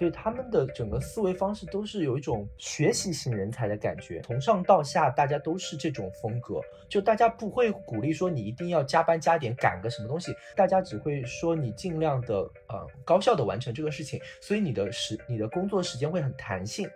[0.00, 12.36] 所以他们的整个思维方式都是有一种学习型人才的感觉，从上到下大家都是这种风格，就大家不会鼓励说你一定要加班加点赶个什么东西，大家只会说你尽量的
[12.68, 16.88] 呃高效的完成这个事情，所以你的时你的工作时间会很弹性。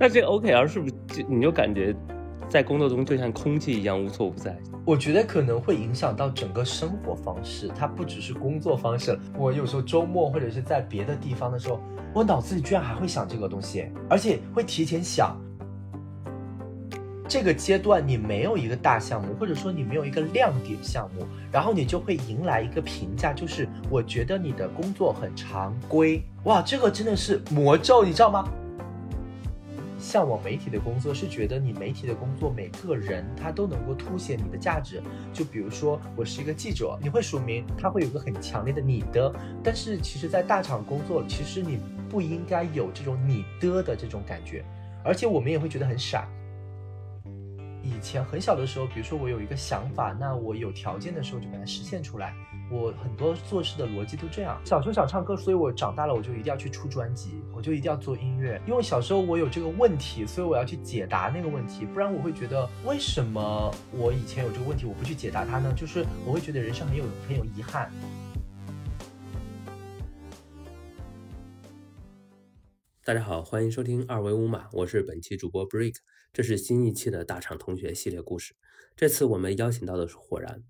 [0.00, 1.94] 那这 OKR 是不是就你就感觉？
[2.50, 9.16] 在工作中就像空气一样无所不在，我觉得可能会影响到整个生活方式，它不只是工作方式。
[9.38, 11.80] 我有时候周末或者是在别的地方的时候，
[12.12, 15.40] 我脑子里居然还会想这个东西，而且会提前想。
[17.28, 26.20] 这个阶段你没有一个大项目，或者说你没有一个亮点项目，然后你就会迎来一个评价，就是我觉得你的工作很常规。
[26.42, 28.52] 哇，这个真的是魔咒，你知道吗？
[30.00, 35.02] 向往媒体的工作是觉得你媒体的工作每个人他都能够凸显你的价值。
[35.32, 39.32] 就比如说我是一个记者，你会署名，他会有个很强烈的你的。
[39.62, 44.64] 但是其实，在大厂工作，其实你不应该有这种你的的这种感觉，
[45.04, 46.26] 而且我们也会觉得很傻。
[47.82, 52.34] 以前很小的时候，比如说我有一个想法，那我有条件的时候就把它实现出来。
[52.72, 54.56] 我很多做事的逻辑都这样。
[54.64, 58.62] 小时候想唱歌，所以我长大了我就一定要去出专辑，我就一定要做音乐。
[58.64, 65.74] 因为小时候我有这个问题，所以我要去解答那个问题，不然我会觉得为什么我以前有这个问题，我不去解答它呢？
[65.76, 67.90] 就是我会觉得人生很有很有遗憾。
[73.04, 75.96] 大家好，欢迎收听二维五码，我是本期主播 Break，
[76.32, 78.54] 这是新一期的大厂同学系列故事。
[78.94, 80.62] 这次我们邀请到的是火然。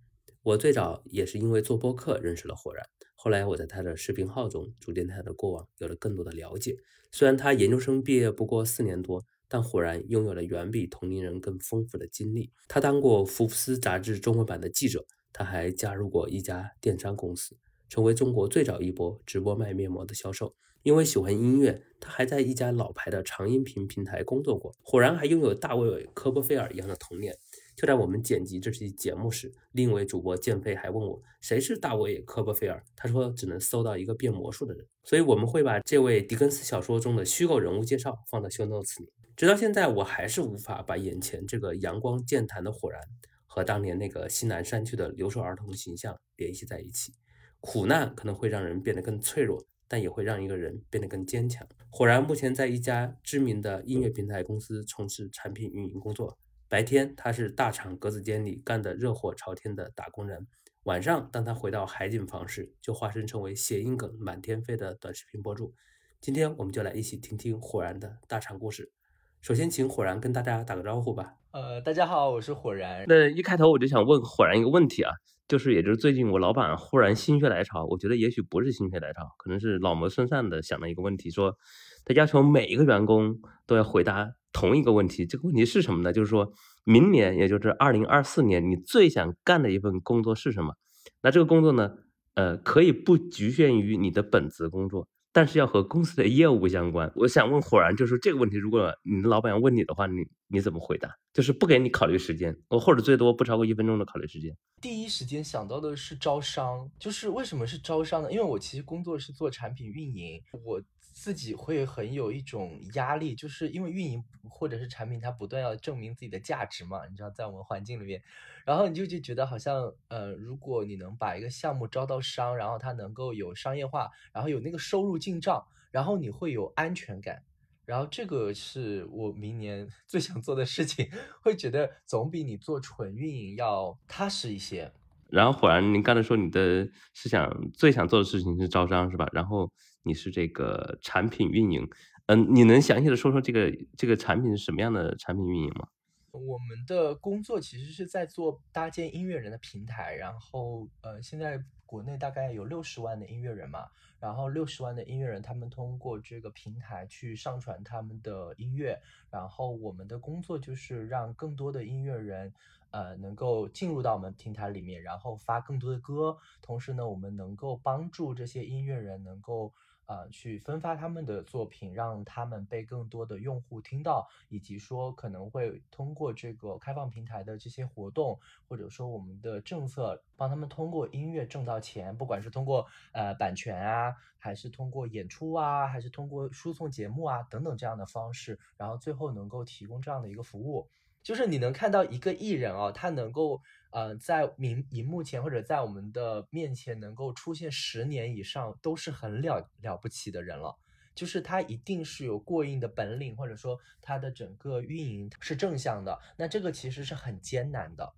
[0.43, 2.83] 我最早也是因为做播客认识了火然，
[3.15, 6.77] 后来我在他的视频号中逐渐对他的过往有了更多的了解。
[7.13, 12.51] 虽然他研究生毕业不过四年多，但火然拥有了远比同龄人更丰富的经历。
[12.69, 17.59] 他当过福布斯杂志中文版的记者，他还加入过一家电商公司，
[17.91, 20.55] 成为中国最早一波直播卖面膜的销售。
[20.83, 24.75] 因为喜欢音乐，他还在一家老牌的长音频平台工作过。
[24.81, 27.37] 火然还拥有大卫·科波菲尔一样的童年。
[27.81, 39.11] 就在我们剪辑这期节目时，另一位主播建飞还问我谁是大卫·科波菲尔，他说只能搜到一个变魔术的人，所以我们会把这位狄更斯小说中的虚构人物介绍放到 show notes 里。
[39.35, 43.01] 直到现在，我还是无法把眼前这个阳光健谈的火然
[43.47, 47.15] 和当年那个西南山区的留守儿童形象联系在一起。
[47.61, 51.67] 苦难可能会让人变得更脆弱，但也会让一个人变得更坚强。
[51.89, 56.37] 火然目前在一家知名的音乐平台公司从事产品运营工作。
[56.71, 60.47] 白天他是大厂格子间里干得热火朝天的打工人，
[60.85, 65.75] 晚上当他回到海景房时，就化身成为谐音梗满天飞的短视频博主。
[66.21, 68.93] 今天我们就来一起听听火然的大厂故事。
[69.41, 71.35] 首先，请火然跟大家打个招呼吧。
[71.51, 73.05] 呃，大家好，我是火然。
[73.09, 75.11] 那一开头我就想问火然一个问题啊，
[75.49, 81.59] 就是也就是最近我老板忽然心血来潮，我觉得也许不是心血来潮，可能是老谋深算的想了一个问题，说
[82.05, 84.35] 他要求每一个员工都要回答。
[84.53, 86.13] 同一个问题，这个问题是什么呢？
[86.13, 86.53] 就是说
[86.85, 90.75] 明年，也就是二零二四年，你最想干的一份工作是什么？
[91.23, 91.91] 那这个工作呢，
[92.35, 97.13] 呃，可以不局限于你的本职工作，但是要和公司的业务相关。
[97.15, 101.11] 我想问火然，就是这个问题，如果你的老板要问你的话，你你怎么回答？
[101.33, 104.57] 就是不给你考虑时间，我或者最多不超过一分钟的考虑时间。
[104.81, 108.33] 第一时间想到的是招商，就是为什么是招商呢？
[108.33, 110.83] 因为我其实工作是做产品运营，我。
[111.23, 117.07] 自己会很有一种压力，就是因为运营或者是产品，它不断要证明自己的价值嘛。
[117.07, 118.23] 你知道，在我们环境里面，
[118.65, 127.43] 然后你就就觉得好像，呃，如果你能把一个项目招到商，然后它能够有商业化，然后有那个收入进账，然后你会有安全感，
[127.85, 131.07] 然后这个是我明年 最想做的事情，
[131.43, 134.91] 会觉得总比你做纯运营要踏实一些。
[135.29, 139.29] 然后，果然，您刚才说你的是想最想做的事情是招商，是吧？
[139.33, 139.71] 然后
[140.03, 141.89] 你是这个产品运营，
[142.27, 145.89] 嗯，你能详细的说说这个这个产品是什么样的产品运营吗？
[146.33, 153.89] 我们的工作其实是在做搭建音乐人的平台，然后呃，现在国内大概有六十万的音乐人嘛，
[154.21, 162.53] 然后六十万的音乐人他们通过这个平台去上传他们的音乐，然后我们的工作就是让更多的音乐人。
[162.91, 169.73] 呃，能够进入到我们平台里面，然后发更多的歌，同时呢，我们能够帮助这些音乐人能够
[170.07, 178.37] 呃去分发他们的作品，让他们被更多的用户听到，以及说可能会通过这个开放平台的这些活动，
[178.69, 190.89] 或者说我们的政策，帮他们通过音乐挣到钱，不管是通过呃版权啊，还是通过演出啊，还是通过输送节目啊等等这样的方式，然后最后能够提供这样的一个服务。
[191.23, 200.77] 就是你能看到一个艺人哦，他能够呃在明荧幕前或者在我们的面前能够出现十年以上，都是很了了不起的人了。
[201.15, 206.19] 就是他一定是有过硬的本领，或者说他的整个运营是正向的。
[206.37, 208.15] 那这个其实是很艰难的，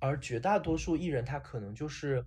[0.00, 2.24] 而绝大多数艺人他可能就是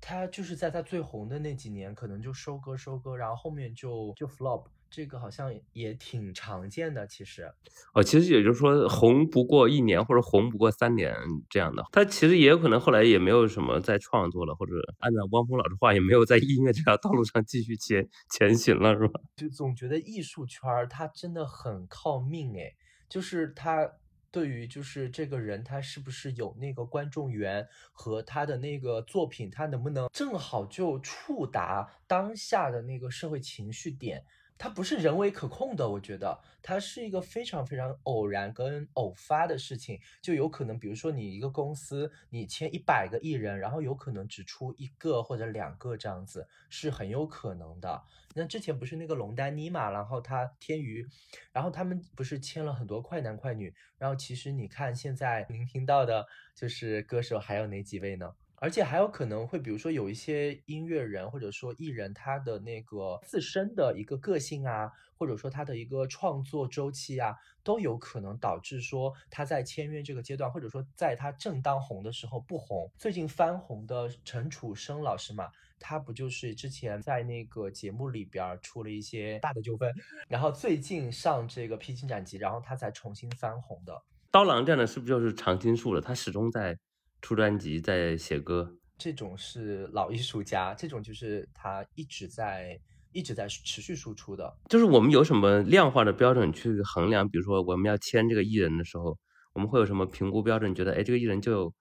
[0.00, 4.66] 他就是在他最红的那几年，可能就收割收割，然后后面就就 flop。
[4.94, 7.52] 这个好像也挺常见的，其实，
[7.94, 11.12] 哦，其实也就是说红不过一年或者红不过三年
[11.50, 19.20] 这样的，他其实也有可能后来也没有什么再创作了，或者按照汪峰老师话，也没有在音乐这条道路上继续前前行了，是吧？
[19.34, 22.72] 就总觉得艺术圈儿它真的很靠命哎，
[23.08, 23.90] 就是他
[24.30, 34.24] 对于就是这个人他是不是有那个观众缘和他的那个作品，他能不能正好就触达当下的那个社会情绪点。
[34.56, 48.02] 它不是人为可控的，我觉得它是一个非常非常偶然跟偶发的事情，就有可能，比如说你一个公司，你签一百个艺人，然后有可能只出一个或者两个这样子，是很有可能的。
[48.34, 51.06] 那之前不是那个龙丹妮嘛，然后他天娱，
[51.52, 58.34] 然后他们不是签了很多快男快女，然后其实你看现在 您听到的就是歌手还有哪几位呢？
[58.56, 72.90] 而且还有可能会，比如说有一些音乐人或者说艺人，他的那个自身的一个个性啊，或者说他的一个创作周期啊，都有可能导致说他在签约这个阶段，或者说在他正当红的时候不红。
[72.96, 79.92] 最近翻红的陈楚生老师嘛，他不就是之前在那个节目里边出了一些大的纠纷，
[80.28, 84.02] 然后最近上这个披荆斩棘，然后他才重新翻红的。
[84.30, 86.00] 刀郎这样的是不是就是常青树了？
[86.00, 86.78] 他始终在。
[87.24, 92.78] 出专辑在写歌，这种是老艺术家，这种就是他一直在
[93.12, 94.54] 一直在持续输出的。
[94.68, 97.26] 就是我们有什么量化的标准去衡量？
[97.26, 99.16] 比如说我们要签这个艺人的时候，
[99.54, 100.74] 我们会有什么评估标准？
[100.74, 101.74] 觉得哎，这个艺人就有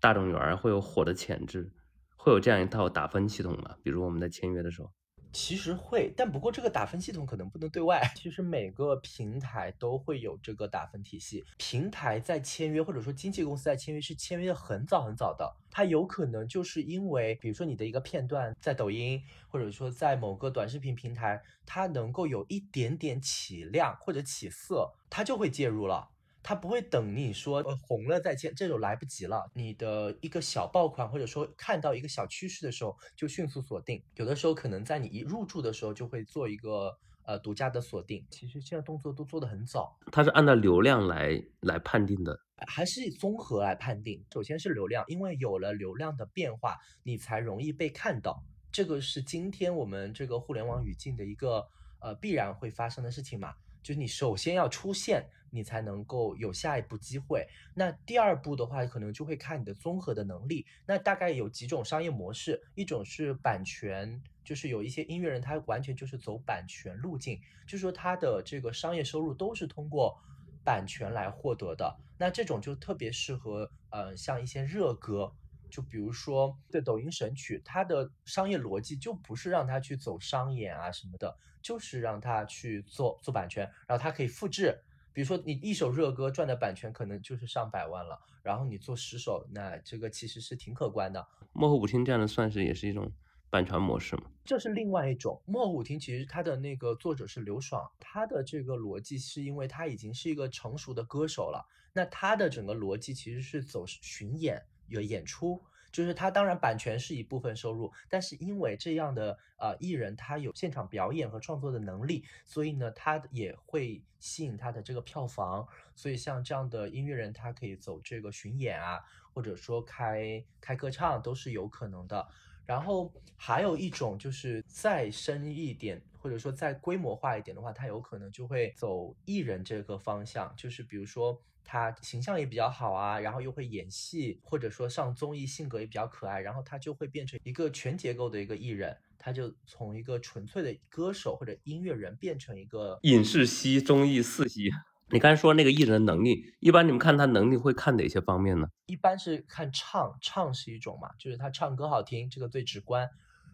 [0.00, 1.72] 大众缘，会有火的潜质，
[2.18, 3.76] 会有这样一套打分系统吗？
[3.82, 4.92] 比如我们在签约的时候。
[5.32, 8.02] 其实会，但不过这个打分系统可能不能对外。
[8.16, 11.44] 其实每个平台都会有这个打分体系。
[11.56, 26.10] 平台在签约或者说经纪公司在签约是签约的很早很早的，它有可能就是因为，比如说你的一个片段在抖音或者说在某个短视频平台，它能够有一点点起量或者起色，它就会介入了。
[26.42, 29.50] 他不会等你说呃红了再见，这种来不及了。
[29.54, 34.02] 你的一个小爆款，或者说看到一个小趋势的时候，就迅速锁定。
[34.16, 38.26] 有的时候可能在你一入驻的时候，就会做一个呃独家的锁定。
[38.30, 39.98] 其实现在动作都做得很早。
[40.10, 44.24] 它是按照流量来来判定的，还是综合来判定？
[44.32, 48.42] 首先是流量，因为有了流量的变化，你才容易被看到。
[48.72, 51.66] 这个是今天我们这个互联网语境的一个
[52.00, 53.54] 呃必然会发生的事情嘛。
[53.82, 57.46] 就是你首先要出现，你才能够有下一步机会。
[57.74, 60.66] 那第二步的话，可能就会看你的综合的能力。
[60.86, 70.18] 那大概有几种商业模式，一种是版权，就是有一些音乐人他完全就是走版权路径，就是说他的这个商业收入都是通过
[70.64, 71.96] 版权来获得的。
[72.18, 75.32] 那这种就特别适合，呃，像一些热歌。
[75.70, 84.76] 就比如说，对抖音神曲，它的商业逻辑就不是让他去走商演啊什么的，就是让他去做做版权，然后他可以复制。
[85.12, 91.26] 比如说你一首热歌赚的版权可能就是上百万了，然后你做十首，那这个其实是挺可观的。
[91.52, 93.10] 幕后舞厅这样的算是也是一种
[93.48, 94.24] 版权模式吗？
[94.44, 95.42] 这是另外一种。
[95.46, 104.62] 幕后舞厅其实它的那个作者是刘爽，他的这个逻辑是因为他已经是一个成熟的歌手了，那他的整个逻辑其实是走巡演。
[104.90, 115.66] 有演出，就是他当然版权是一部分收入，但是因为这样的呃艺人他有现场表演和创作的能力，所以呢他也会吸引他的这个票房。
[115.94, 119.00] 所以像这样的音乐人，他可以走这个巡演啊，
[119.32, 122.26] 或者说开开歌唱都是有可能的。
[122.66, 131.42] 然后还有一种就是再深一点，或者说再规模化一点的话，他有可能就会走艺人这个方向，就是比如说。
[131.62, 144.72] 他形象也比较好啊，然后又会演戏，或者说上综艺，性格也比较可爱，然后他就会变成一个全结构的一个艺人，他就从一个纯粹的歌手或者音乐人变成一个影视系、综艺四系。
[145.10, 148.66] 你刚才说那个艺人的能力，一般你们看他能力会看哪些方面呢？
[148.86, 153.08] 一般是看唱，唱是一种嘛，就是他唱歌好听，这个最直观。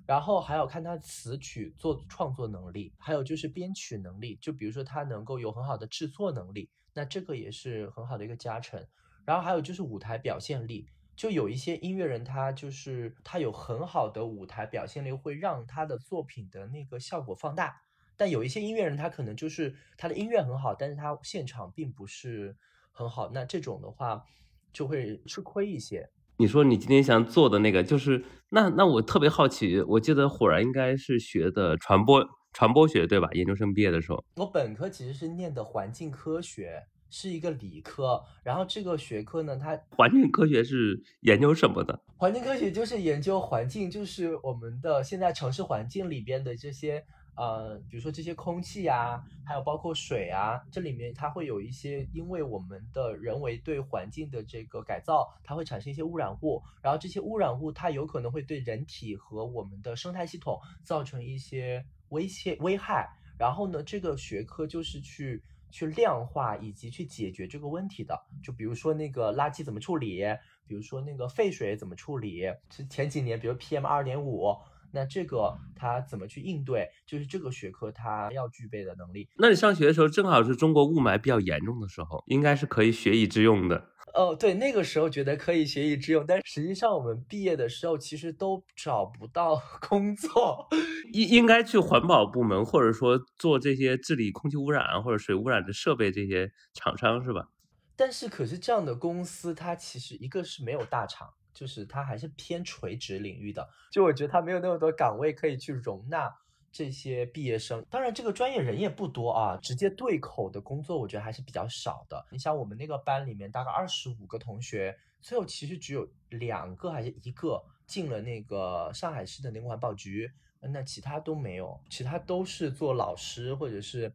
[0.06, 6.70] 然后还有看他词曲作创作能力，还有就是编曲能力，就比如说他能够有很好的制作能力。
[6.94, 8.82] 那这个也是很好的一个加成，
[9.26, 17.82] 然后还有就是舞台表现力，就有一些音乐人他就是他有很好的舞台表现力，会让他的作品的那个效果放大。
[18.16, 22.56] 但有一些音乐人他可能就是他的音乐很好，但是他现场并不是
[22.92, 24.25] 很好，那这种的话
[24.72, 26.08] 就会吃亏一些。
[26.38, 33.28] 你说你今天想做的那个，就是那那我特别好奇，我记得火然应该是学的传播传播学对吧？
[33.33, 38.23] 研究生毕业的时候，我本科其实是念的环境科学，是一个理科。
[38.43, 41.99] 然后这个学科呢，它环境科学是研究什么的？
[42.19, 47.05] 环境科学就是研究环境，就是我们的现在城市环境里边的这些。
[47.37, 63.07] 呃，比如说这些空气啊，还有包括水啊，这里面它会有一些，因为我们的人为对环境的这个改造，它会产生一些污染物，然后这些污染物它有可能会对人体和我们的生态系统造成一些威胁危害。
[63.38, 68.19] 然后呢，这个学科就是去去量化以及去解决这个问题的。
[68.43, 70.23] 就比如说那个垃圾怎么处理，
[70.66, 74.57] 比如说那个废水怎么处理，是前几年比如 PM 二点五。
[74.97, 79.29] 那这个他怎么去应对，就是这个学科他要具备的能力。
[79.37, 83.91] 那你上学的时候正好是中国雾霾比较严重的时候，应该是可以学以致用的。
[84.15, 90.67] 哦，对，那个时候觉得可以学以致用，但实际上我们毕业的时候其实都找不到 工作，
[91.12, 97.50] 应应该去环保部门，或者说做这些治理空气污染或者水污染的设备这些厂商是吧？
[97.95, 101.29] 但是可是这样的公司，它其实一个是没有大厂。
[101.56, 106.30] 就是它还是偏垂直领域的，就我觉得它没有那么多岗位可以去容纳
[106.70, 107.82] 这些毕业生。
[107.88, 112.22] 当然，这个专业人也不多啊，直接对口的工作我觉得还是比较少的。
[112.30, 124.12] 你像我们那个班里面大概二十五个同学，最后其实只有两个还是一个进了那个上海市的那个环保局，那其他都没有，其他都是做老师或者是。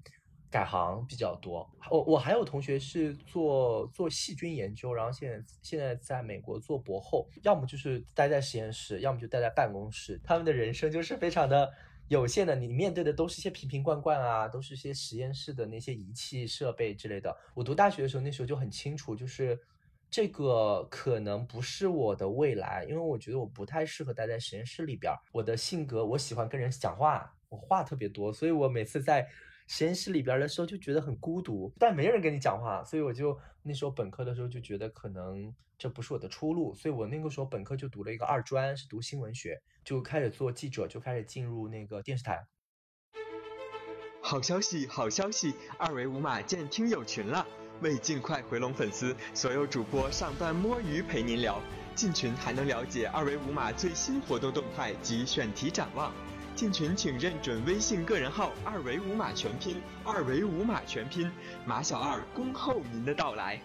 [0.52, 10.20] 改行比较多，我我还有同学是做做细菌研究，然后现在现在在美国做博后，要么就是待在实验室，要么就待在办公室。
[10.26, 11.72] 他们的人生就是非常的
[12.10, 17.34] 有限的，你面对的都是一些瓶瓶罐罐啊，都是些实验室的那些仪器设备之类的。
[17.54, 19.58] 我读大学的时候，那时候就很清楚，就是
[20.10, 25.14] 这个可能不是我的未来，因为我觉得我不太适合待在实验室里边。
[25.32, 29.26] 我的性格，我喜欢跟人讲话，我话特别多，所以我每次在。
[29.74, 42.46] 实验室里边的时候就觉得很孤独，但没人跟你讲话，所以我就那时候本科的时候就觉得可能这不是我的出路，所以我那个时候本科就读了一个二专，是读新闻学，就开始做记者，就开始进入那个电视台。
[44.20, 47.48] 好消息，好消息，二维码建听友群了，
[47.80, 51.62] 为尽快回笼粉丝，所有主播上班摸鱼陪您聊，
[51.96, 56.14] 进群还能了解二维码最新活动动态及选题展望。
[56.62, 61.28] 进群请认准微信个人号“二维五码全拼”，二维五码全拼，
[61.66, 63.60] 马小二恭候您的到来。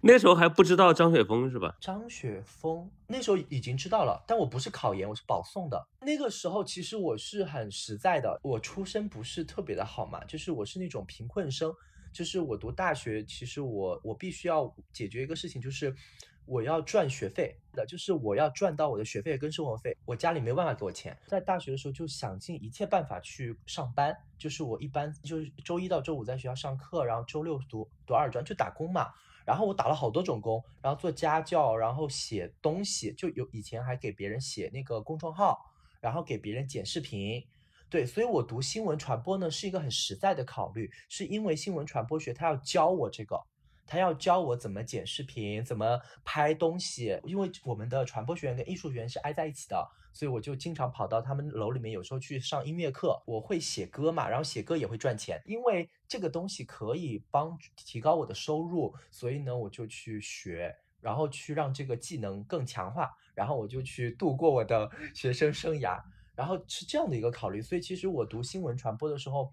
[0.00, 1.74] 那时候还不知道张雪峰是吧？
[1.80, 5.88] 张雪峰那时候已经知道了，但我不是考研，我是保送的。
[6.02, 11.74] 那个时候其实我是很实在的，我出身不是特别的好嘛，就是我是那种贫困生，
[12.12, 15.92] 就是我读大学，其实我我必须要解决一个事情，就是。
[16.44, 21.16] 我要赚学费的，就是我要赚到我的学费跟生活费，我家里没办法给我钱。
[21.26, 29.08] 在大学的时候就想尽一切办法去上班，就是我一般就是周一到周五在学校上课，然后周六读读二专就打工嘛。
[29.44, 35.58] 然后我打了好多种工，然后做家教，然后写东西，就有以前还给别人写那个公众号，
[36.00, 37.44] 然后给别人剪视频。
[37.90, 43.40] 对，所以我读新闻传播呢是一个很实在的考虑，是因为新闻传播学他要教我这个。
[43.92, 47.20] 他要教我怎么剪视频，怎么拍东西。
[47.24, 53.22] 因为我们的传播学院跟艺术学院是挨在一起的，所以我就经常跑到他们楼里面，有时候去上音乐课。
[53.26, 66.00] 我会写歌嘛，然后写歌也会赚钱，因为这个东西可以帮提高我的收入，所以呢，我就去学，然后去让这个技能更强化，然后我就去度过我的学生生涯，
[66.34, 67.60] 然后是这样的一个考虑。
[67.60, 69.52] 所以其实我读新闻传播的时候。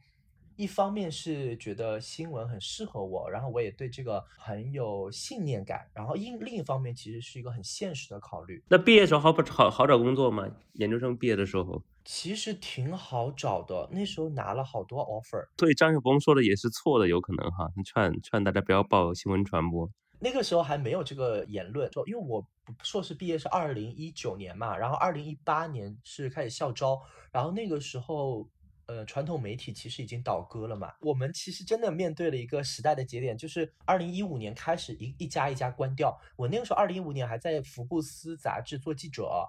[0.60, 8.62] 一方面是觉得新闻很适合我，然后我也对这个很有信念感，然后另另一方面其实是一个很现实的考虑。
[8.68, 10.46] 那毕业时候好不好好找工作吗？
[10.74, 15.48] 研究生毕业的时候，其实挺好找的，那时候拿了好多 offer。
[15.58, 19.90] 所以张雪峰说的也是错的，有可能哈，劝劝大家不要报新闻传播。
[20.20, 22.46] 那个时候还没有这个言论，说因为我
[22.84, 27.00] 硕士毕业是二零一九年嘛，然后二零一八年是开始校招，
[27.32, 28.46] 然后那个时候。
[28.90, 30.92] 呃，传统媒体其实已经倒戈了嘛。
[31.02, 36.20] 我们其实真的面对了一个时代的节点，就是二零一五年开始一一家一家关掉。
[36.36, 39.48] 我那个时候二零一五年还在福布斯杂志做记者，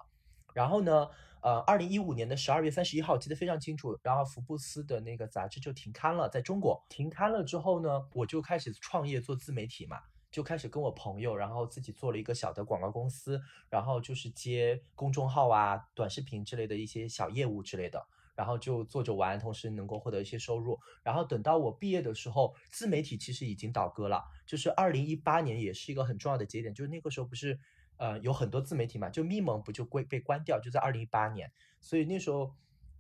[0.53, 1.09] 然后呢，
[1.41, 18.07] 呃，二零一五年的十二月三十一号记得非常清楚，然后福布斯的那个杂志就停刊了，在中国停刊了之后呢，我就开始创业做自媒体嘛，就开始跟我朋友，然后自己做了一个小的广告公司，然后就是接公众号啊、短视频之类的一些小业务之类的。
[18.41, 20.81] 然后就做着玩，同时能够获得一些收入。
[21.03, 27.61] 然后等到我毕业的时候，自媒体其实已经倒戈了，就是二零一八年也是一个很重要的节点，就是那个时候不是
[27.99, 32.55] 呃有很多自媒体嘛，就咪蒙不就归被关掉，就在二零一八年，所以那时候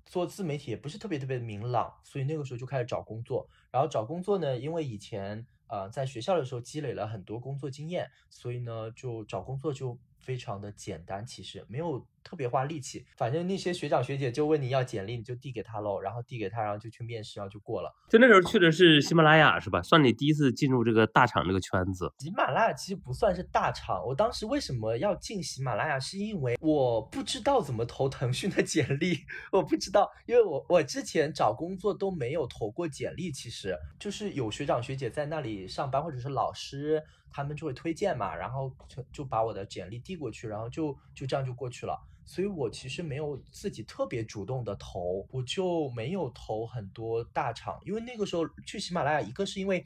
[0.05, 3.49] 做自媒体也不是特别特别明朗，所以那个时候就开始找工作。
[3.71, 13.05] 然后找工作呢，因为以前呃在学校的时候积累了很多工作经验，所以呢就找工作就非常的简单，其实没有特别花力气。
[13.17, 17.91] 反正那些学长学姐就问你要简历，你就递给他喽，然后递给他，然后就去面试，然后就过了。
[18.09, 19.81] 就那时候去的是喜马拉雅是吧？
[19.83, 22.13] 算你第一次进入这个大厂这个圈子。
[22.19, 29.19] 喜马拉雅其实不算是大厂，我当时为什么要进喜马拉雅，是因为我不知道怎么投腾讯的简历，
[29.51, 41.99] 我不知道，因为我我之前找工作都没有投过简历，其实就是有学长学姐在那里上班，或者是老师他们就会推荐嘛，然后就就把我的简历递过去，然后就就这样就过去了。
[42.25, 49.85] 所以我其实没有自己特别主动的投，我就没有投很多大厂，因为那个时候去喜马拉雅，一个是因为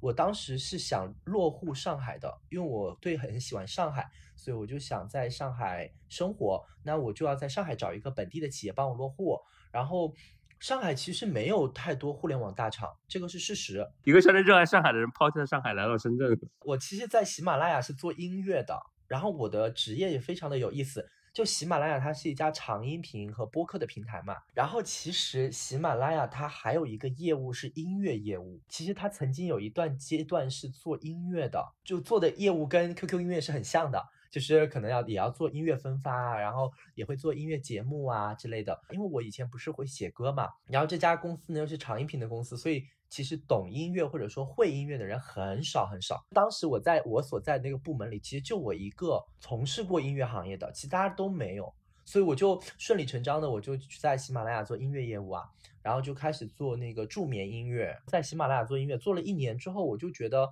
[0.00, 9.38] 我当时是想落户上海的，因为我对很喜欢上海，所以我就想在上海生活，那我就要在上海找一个本地的企业帮我落户，
[9.70, 10.14] 然后
[10.62, 13.84] 上海其实没有太多互联网大厂，这个是事实。
[14.04, 16.38] 一个真正热爱上海的人抛弃了上海来到深圳。
[16.60, 21.04] 我其实，在喜马拉雅是做音乐的，然后我的职业也非常的有意思。
[21.34, 24.36] 就喜马拉雅，它是一家长音频和播客的平台嘛。
[24.54, 28.60] 然后其实喜马拉雅它还有一个业务是音乐业务。
[28.68, 34.00] 其实它曾经有一段阶段是做音乐的，就做的业务跟 QQ 音乐是很像的，
[34.32, 38.76] 就是可能要也要做音乐分发啊，然后也会做音乐节目啊之类的。
[38.90, 42.84] 因为我以前不是会写歌嘛，然后这家公司呢又是长音频的公司，所以。
[43.12, 46.24] 其实懂音乐或者说会音乐的人很少很少。
[46.30, 51.70] 当时我在我所在那个部门里，其实就我一个从事过音乐行业的，其他都没有。
[52.06, 55.44] 所以我就顺理成章的，我就在喜马拉雅做音乐业务啊，
[55.82, 57.94] 然后就开始做那个助眠音乐。
[58.06, 60.50] 在喜马拉雅做音乐做了一年之后，我就觉得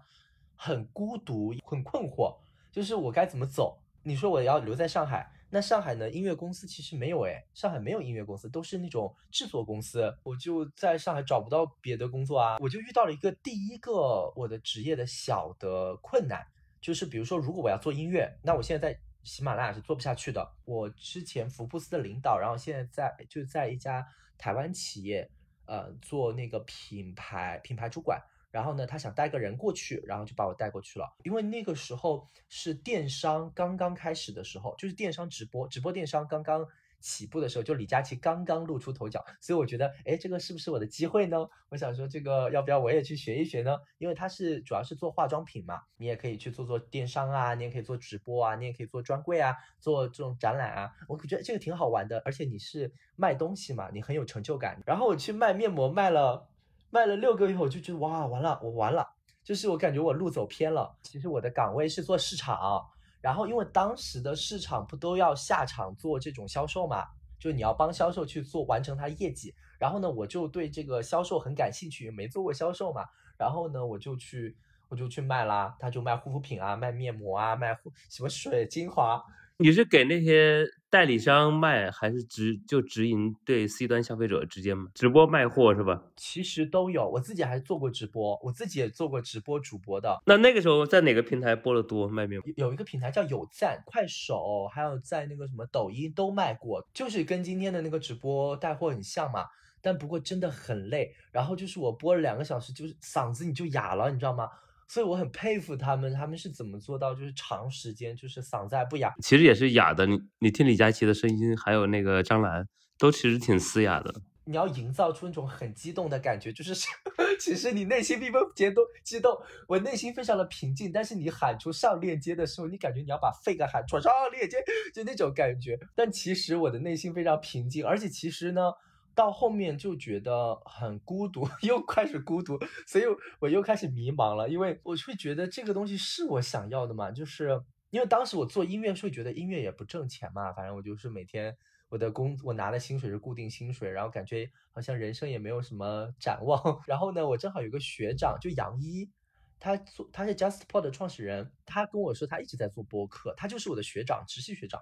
[0.55, 2.37] 很孤独，很困惑，
[2.71, 3.79] 就是我该怎么走？
[4.03, 5.31] 你说我要留在上海？
[5.53, 6.09] 那上海呢？
[6.09, 10.17] 音乐公司其实没有哎，上海没有音乐公司，都是那种制作公司。
[10.23, 16.47] 我就在上海找不到别的工作啊，我就遇到了一个第一个我的职业的小的困难，
[16.81, 20.49] 就是比如说，如果我要做音乐，那我现在在喜马拉雅是做不下去的。
[20.65, 24.07] 我之前福布斯的领导，然后现在在就在一家
[24.39, 25.29] 台湾企业，
[25.67, 28.23] 呃，做那个品牌品牌主管。
[28.51, 31.07] 然后呢，他想带个人过去，然后就把我带过去了。
[31.23, 36.67] 因为那个时候是电商刚刚开始的时候，就是电商直播，直播电商刚刚
[36.99, 41.49] 起步的时候，就李佳琦刚刚露出头角，所以我觉得，哎，这个是不是我的机会呢？
[41.71, 43.79] 我想说，这个要不要我也去学一学呢？
[43.99, 54.83] 因为他是主要是做化妆品嘛，你也可以去做做电商啊，你也可以做直播啊，你也可以做专柜啊，做这种展览啊，我觉得这个挺好玩的，而且你是卖东西嘛，你很有成就感。
[54.85, 56.49] 然后我去卖面膜，卖了。
[56.91, 59.09] 卖了六个月，我就觉得哇，完了，我完了，
[59.43, 60.95] 就是我感觉我路走偏了。
[61.03, 62.85] 其实我的岗位是做市场，
[63.21, 67.05] 然后因为当时的市场不都要下场做这种销售嘛，
[67.39, 69.55] 就你要帮销售去做完成他业绩。
[69.79, 73.05] 然后呢，我就对这个销售很感兴趣，没做过销售嘛。
[73.39, 74.57] 然后呢，我就去
[74.89, 77.79] 我就去卖啦，他就卖护肤品啊，卖面膜啊，卖
[78.11, 79.25] 什么水精华。
[79.59, 86.03] 你是给那些代理商卖，还是直就直营对 C 端消费者直接直播卖货是吧？
[86.17, 90.21] 其实都有，我自己还做过直播，我自己也做过直播主播的。
[90.27, 92.53] 那那个时候在哪个平台播的多卖面膜？
[92.57, 99.47] 有一个平台叫有赞，快手，还有在那个什么抖音都卖过，就是跟今天的那个直播带货很像嘛。
[99.81, 104.51] 但不过真的很累，然后就是我播了两个小时，就是嗓子你就哑了，你知道吗？
[104.93, 109.15] 所以我很佩服他们，他们是怎么做到就是长时间就是嗓子还不哑？
[109.23, 110.05] 其实也是哑的。
[110.05, 112.67] 你你听李佳琦的声音，还有那个张兰，
[112.99, 114.13] 都其实挺嘶哑的。
[114.47, 116.75] 你要营造出那种很激动的感觉，就是
[117.39, 119.33] 其实你内心并不激动，激动，
[119.69, 120.91] 我内心非常的平静。
[120.91, 124.57] 但是你喊出上链接的时候，你感觉你要把肺给喊出上链接，
[124.93, 125.79] 就那种感觉。
[125.95, 128.73] 但其实我的内心非常平静，而且其实呢。
[129.21, 133.05] 到后面就觉得很孤独， 又开始孤独，所以
[133.39, 134.49] 我又开始迷茫了。
[134.49, 141.55] 因为我会觉得这个东西是我想要的嘛，就是因为当时我做音乐，会觉得音乐也不挣钱嘛，反正我就是每天
[141.91, 146.81] 我的工，我拿的薪水是固定薪水，然后感觉好像人生也没有什么展望。
[146.89, 149.11] 然后呢，我正好有个学长，就杨一，
[149.59, 154.81] 他做他是 JustPod 的创始人，他跟我说他一直在做播客，他就是我的学长，直系学长。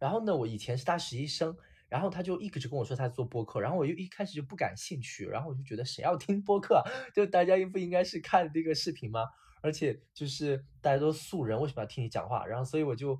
[0.00, 1.56] 然后呢，我以前是他实习生。
[1.88, 6.82] 然后他就一直跟我说他做播客，然后我又一开始就不感兴趣，然后我就觉得谁要听播客？
[7.14, 9.24] 就大家不应该是看那个视频吗？
[9.60, 12.46] 而且就是大家都素人，为什么要听你讲话？
[12.46, 13.18] 然后所以我就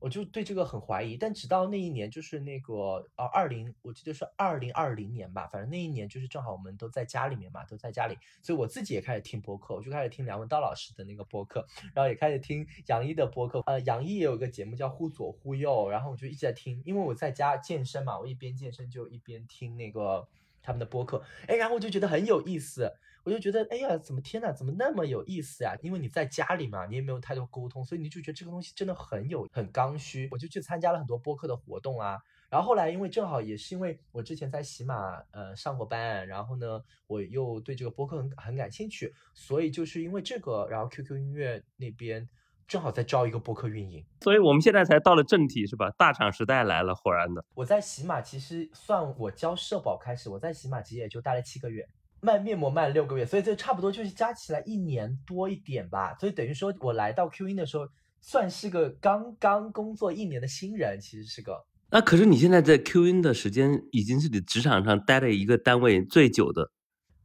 [0.00, 1.16] 我就对这个很怀疑。
[1.16, 13.60] 但直到那一年，就是那个呃二零，我记得是二零二零年吧，反正那一年就是正好我们都在家里面嘛，都在家里，所以我自己也开始听播客，我就开始听梁文道老师的那个播客，然后也开始听杨一的播客。
[13.66, 20.26] 呃，杨一也有一个节目叫忽左忽右，然后我就一直在听，因为我在家健身嘛，我一边健身就一边听那个
[20.62, 22.92] 他们的播客，哎，然后我就觉得很有意思。
[23.24, 25.76] 我就觉得，哎呀，怎么天呐，怎么那么有意思呀？
[25.82, 30.28] 因为你在家里嘛，你也没有太多沟通，所以你就觉得这个东西真的很有很刚需。
[30.30, 32.18] 我就去参加了很多播客的活动啊。
[32.48, 42.28] 然后后来，因为正好也是因为我之前在喜马呃上过班，然后呢，我又对这个播客很很感兴趣，所以就是因为这个，然后 QQ 音乐那边
[42.66, 45.90] 正好在招一个播客运营，所以我们现在才到了正题，是吧？
[45.96, 47.44] 大厂时代来了，果然的。
[47.54, 51.88] 我在喜马其实算我交社保开始，我在喜马其实也就待了七个月。
[52.20, 56.14] 卖面膜卖了六个月，所以这差不多就是加起来一年多一点吧。
[56.18, 57.88] 所以等于说我来到 Q 音的时候，
[58.20, 61.64] 算是个刚刚工作一年的新人，其实是个。
[61.90, 66.70] 那可是你现在在 Q 音的时间，已经是你职场上待了一个单位最久的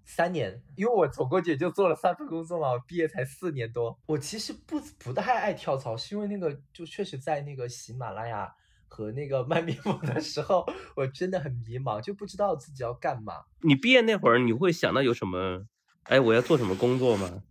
[0.06, 4.00] 三年，因为我总共也就做了三份工作嘛，我毕业才四年多。
[4.06, 8.52] 我其实不不太爱跳槽，是因为那个就确实在那个喜马拉雅。
[8.96, 13.34] 和那个卖面膜的时候，我真的很迷茫，就不知道自己要干嘛。
[13.62, 15.66] 你毕业那会儿，你会想到有什么？
[16.04, 17.44] 哎，我要做什么工作吗？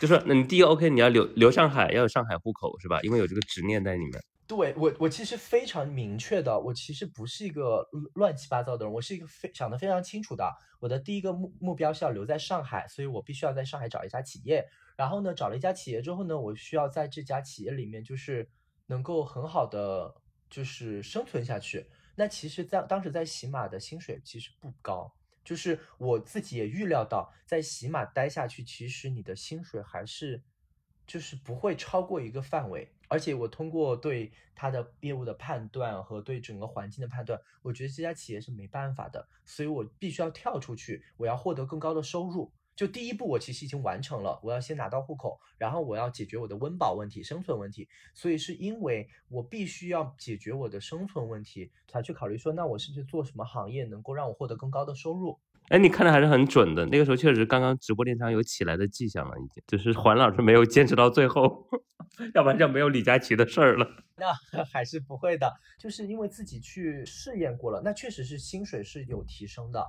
[0.00, 2.98] 就是那你第一 OK，你要留留上海，要有上海户口是吧？
[3.02, 4.12] 因为有这个执念在里面。
[4.46, 10.50] 对我，我其实非常明确的，我其实不是一个乱七八糟的人，我是一个非想的非常清楚的。
[10.80, 14.64] 我的第一个目目标是要留在上海，所以我必须要在上海找一家企业。
[14.96, 18.48] 然后呢，找了一家企业之后呢，我需要在这家企业里面就是
[18.86, 20.14] 能够很好的。
[20.48, 21.86] 就是生存下去。
[22.16, 25.12] 那其实，在当时在喜马的薪水其实不高，
[25.44, 30.42] 就是我自己也预料到，在喜马待下去，其实你的薪水还是
[31.06, 32.88] 就是不会超过一个范围。
[33.08, 42.50] 而且我通过对他的业务的判断和对整个环境的判断，我觉得这家企业是没办法的，所以我必须要跳出去，我要获得更高的收入。
[42.76, 47.88] 就第一步，我其实已经完成了，我要先拿到户口，然后我要解决我的温饱问题、生存问题。
[48.14, 55.38] 所以是因为我必须要解决我的生存问题，才去考虑说，那我是不是做什么行业能够让我获得更高的收入？
[55.68, 56.84] 哎，你看的还是很准的。
[56.86, 61.66] 那个时候确实刚刚直播电商有起来的迹象了，已经，只是黄老师没有坚持到最后，
[62.34, 63.88] 要不然就没有李佳琦的事儿了。
[64.16, 69.82] 那还是不会的，就是因为自己去试验过了，那确实是薪水是有提升的。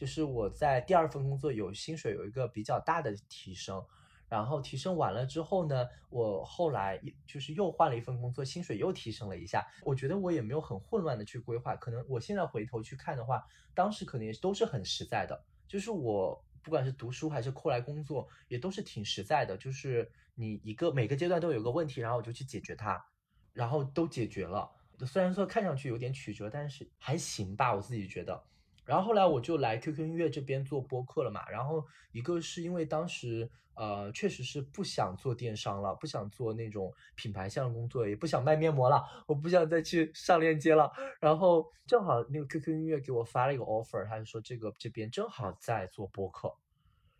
[0.00, 3.84] 就是我在第二份工作有薪水有一个比较大的提升，
[4.30, 9.62] 然后提升完了之后呢，我后来就是又换了一份工作，薪水又提升了一下。
[9.84, 15.38] 我觉得我也没有很混乱的去规划，可能我现在回头去看的话，当时可能也都是很实在的。
[15.68, 19.54] 就是我不管是读书还是后来工作，也都是挺实在的。
[19.54, 23.04] 就是你一个每个阶段都有个问题，然后我就去解决它，
[23.52, 24.70] 然后都解决了。
[25.06, 28.42] 虽然说看上去有点曲折，但是还行吧，我自己觉得。
[28.90, 31.48] 然后后来我就来 QQ 音乐这边做播客了嘛。
[31.48, 40.90] 然后一个是因为当时呃确实是不想做电商了，不想做那种品牌项的工作，也不想卖面膜了，我不想再去上链接了。
[41.20, 46.52] 然后正好那个 QQ 音乐给我发了一个 offer，他就说这个这边正好在做播客，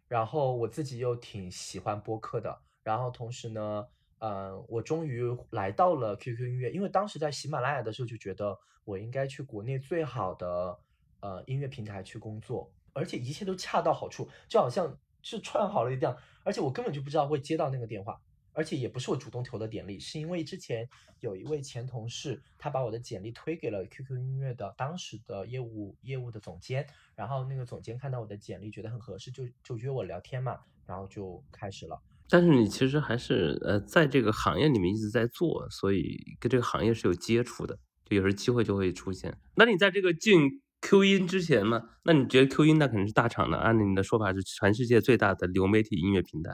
[0.08, 2.62] 然后我自己又挺喜欢播客的。
[2.82, 3.86] 然后同时呢，
[4.18, 10.76] 嗯，我终于来到了 QQ 音乐，因为当时在喜马拉雅的时候就觉得我应该去国内最好的。
[11.20, 16.16] 呃，音乐平台去工作，而且一切都恰到好处，就好像是串好了一样。
[16.42, 18.18] 而且我根本就不知道会接到那个电话，
[18.52, 20.88] 而且也不是我主动投的简历，是因为之前
[21.20, 32.00] 有一位前同事，他把我的简历推给了 QQ 音乐的当时的业务业务的总监，然后那个总监看到我的简历觉得很合适，就就约我聊天嘛，然后就开始了。
[32.28, 39.36] 但是你其实还是呃在这个行业里面一直在做，所以跟这个行业是有接触的，就有时候机会就会出现。
[39.56, 40.40] 那你在这个进
[40.82, 46.52] Q 音之前嘛，那你觉得 Q 音那肯定是大厂的，按你的说法是全世界最大的流媒体音乐平台，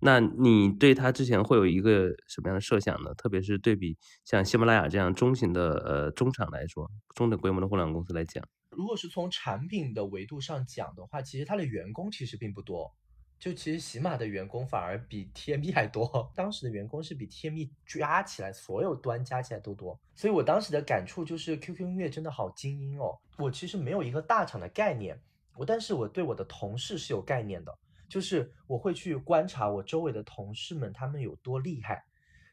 [0.00, 3.12] 那你对它之前会有一个什么样的设想呢？
[3.14, 12.96] 特别是对比像喜马拉雅这样中型的呃中厂来说，中等规模的互联网公司来讲，如果是从产品的维度上讲的话，其实它的员工其实并不多。
[13.38, 23.16] 就其实喜马的员工反而比 TME 还多， 当时的员工是比 TME 加起来所有端加起来都多，所以我当时的感触就是 QQ 音乐真的好精英哦。
[23.36, 25.16] 我其实没有一个大厂的概念，
[25.56, 27.72] 我但是我对我的同事是有概念的，
[28.08, 32.02] 就是我会去观察我周围的同事们他们有多厉害，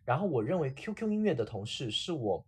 [0.03, 2.45] 然后我认为 QQ 音乐的同事是我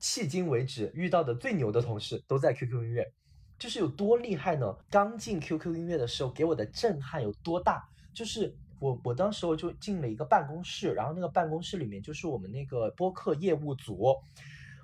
[0.00, 3.12] 迄今为止遇到的最牛的同事，都在 QQ 音乐。
[3.60, 4.74] 就是有多厉害呢？
[4.90, 7.86] 刚进 QQ 音乐的时候，给我的震撼有多大？
[8.14, 14.16] 就是我我当时我就进了一个办公室，然后那个办公室里面就是我们那个播客业务组。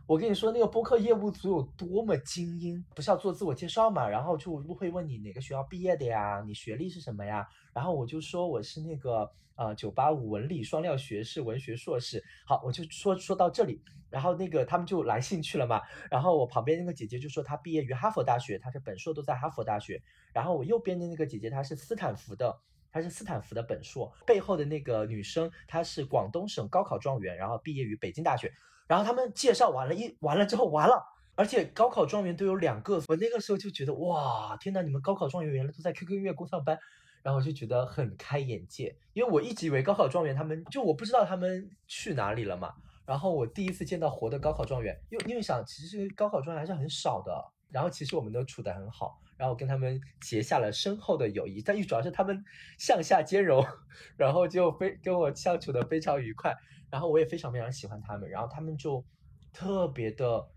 [0.06, 4.08] 我跟你说，那个播客业务组有多么精英，不是要做自我介绍嘛？
[4.08, 6.40] 然后就会问你哪个学校毕业的呀？
[6.46, 7.44] 你学历是什么呀？
[7.74, 12.22] 然后我就说我是那个呃九八五文理双料学士，文学硕士。
[12.46, 15.82] 好，我就说说到这里，然后那个他们就来兴趣了嘛。
[16.08, 20.00] 然后我旁边那个姐姐就说她毕业于哈佛大学，她是本硕都在哈佛大学。
[20.32, 22.56] 然后我右边的那个姐姐她是斯坦福的，
[22.92, 24.12] 她是斯坦福的本硕。
[24.24, 28.52] 背后的那个女生她是广东省高考状元，然后毕业于北京大学。
[28.86, 31.02] 然后他们介绍完了，一完了之后完了，
[31.34, 36.78] 而且高考状元都有两个，我那个时候就觉得哇，天呐，你们高考状元原来都在 QQ 音乐工上班，
[37.22, 42.72] 然后我就觉得很开眼界，因为我一直以为高考状元他们就我不知道他们去哪里了嘛，
[43.04, 47.32] 然后我第一次见到活的高考状元，因为因为想其实高考状元还是很少的，
[47.70, 52.44] 然后其实我们都处得很好，然后跟他们结下了深厚的友谊，但又主要是他们
[52.78, 53.66] 向下兼容，
[54.16, 56.54] 然后就非跟我相处的非常愉快。
[56.96, 59.04] 然后我也非常非常喜欢他们，然后他们就
[59.52, 60.48] 特别的，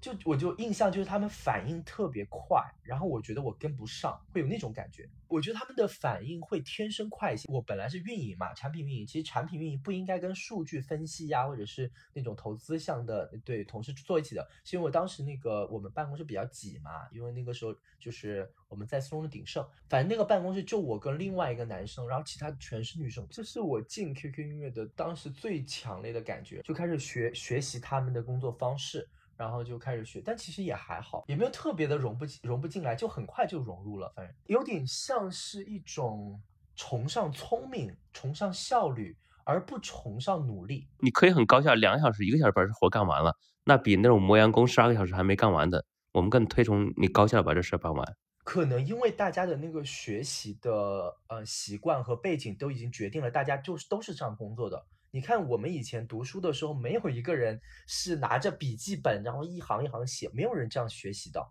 [0.00, 5.08] 就我就印象就是他们反应特别快，然后我觉得我跟不上，会有那种感觉。
[5.28, 7.50] 我觉得他们的反应会天生快一些。
[7.50, 14.48] 我本来是运营嘛，产品运营，其实产品运营不应该跟数据分析呀，或者是那种投资项的对同事做一起的。
[14.64, 23.26] 是因为我当时那个我们办公室比较挤嘛，因为那个时候就是我们在苏州的鼎盛，反正那个办公室就我跟另外一个男生，然后其他全是女生。
[23.28, 29.08] 这是我进 QQ 音乐的当时最强烈的感觉，就开始学学习他们的工作方式。
[29.36, 34.12] 然后就开始学，但其实也还好，也没有特别的融不融不进来，就很快就融入了。
[34.16, 36.40] 反正有点像是一种
[36.74, 40.88] 崇尚聪明、崇尚效率，而不崇尚努力。
[40.98, 48.16] 你可以很高效，两个小时、一个小时把这活干完了，那比那种磨洋工十二个小时还没干完的，我们更推崇你高效把这事办完。
[48.44, 54.86] 可能因为大家的那个学习的呃习惯和背景都已经决定了，大家就是都是这样工作的。
[55.10, 61.46] 你看，我们以前读书的时候，没有一个人是拿着笔记本，然后一行一行写，没有人这样学习的。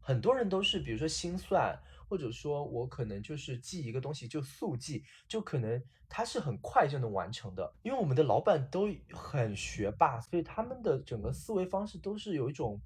[0.00, 1.78] 很多人都是，比如说心算，
[2.08, 7.72] 或者说我可能就是记一个东西就速记，就可能他是很快就能完成的。
[7.82, 12.80] 因为我们的老板都很学霸，所以他们的整个思维方式都是有一种。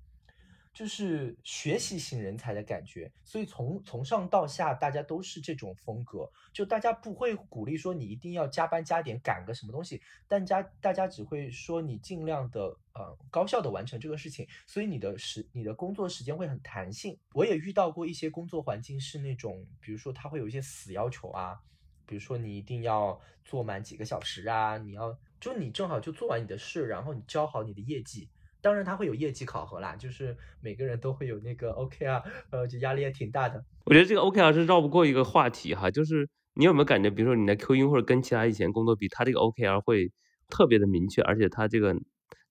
[0.81, 6.27] 就是学习型人才的感觉，所以从从上到下，大家都是这种风格。
[6.55, 14.49] 就大家不会鼓励说你一定要加班加点赶个什么东西，但家大家只会说你尽量的呃高效的完成这个事情。
[14.67, 17.19] 所以你的时你的工作时间会很弹性。
[17.35, 21.61] 我也遇到过一些工作环境是那种，比如说他会有一些死要求啊，
[22.07, 28.31] 比如说你一定要做满几个小时啊，你要就你正好就做完你的事，然后你交好你的业绩。
[28.63, 33.65] 当然，他会有业绩考核啦，就是每个人都会有那个 OKR，呃，就压力也挺大的。
[33.85, 40.13] 我觉得这个 OKR 是绕不过一个话题哈，就是你有没有感觉，比如说你的 Q 音或者跟其他以前工作比，他这个 OKR 会
[40.49, 41.95] 特别的明确，而且他这个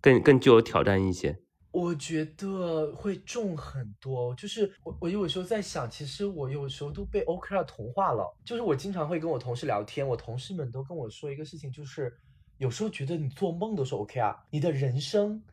[0.02, 1.38] 更更具有挑战一些。
[1.72, 8.36] 我觉得会重很多，就是我我有时候在想，其实我有时候都被 OKR 同化了。
[8.44, 12.12] 就是我经常会跟我同事聊天，我同事们都跟我说一个事情，就是
[12.58, 15.44] 有时候觉得你做梦都是 OKR，你的人生。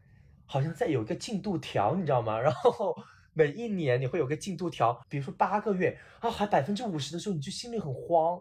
[0.47, 2.39] 好像在有一个进度条，你知道吗？
[2.41, 2.97] 然后
[3.35, 8.41] 每一年你会有个进度条，比如说八个月啊，还百分之五十的时候，你就心里很慌，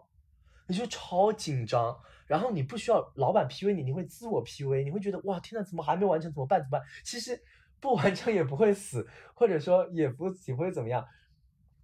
[0.68, 1.96] 你就超紧张。
[2.26, 6.32] 然后你不需要老板 P U A 你，你会自我 P U A，你会觉得哇，天呐，怎么还没完成？
[6.32, 6.58] 怎么办？
[6.60, 6.82] 怎么办？
[7.04, 7.40] 其实
[7.78, 11.06] 不完成也不会死，或者说也不也不会怎么样。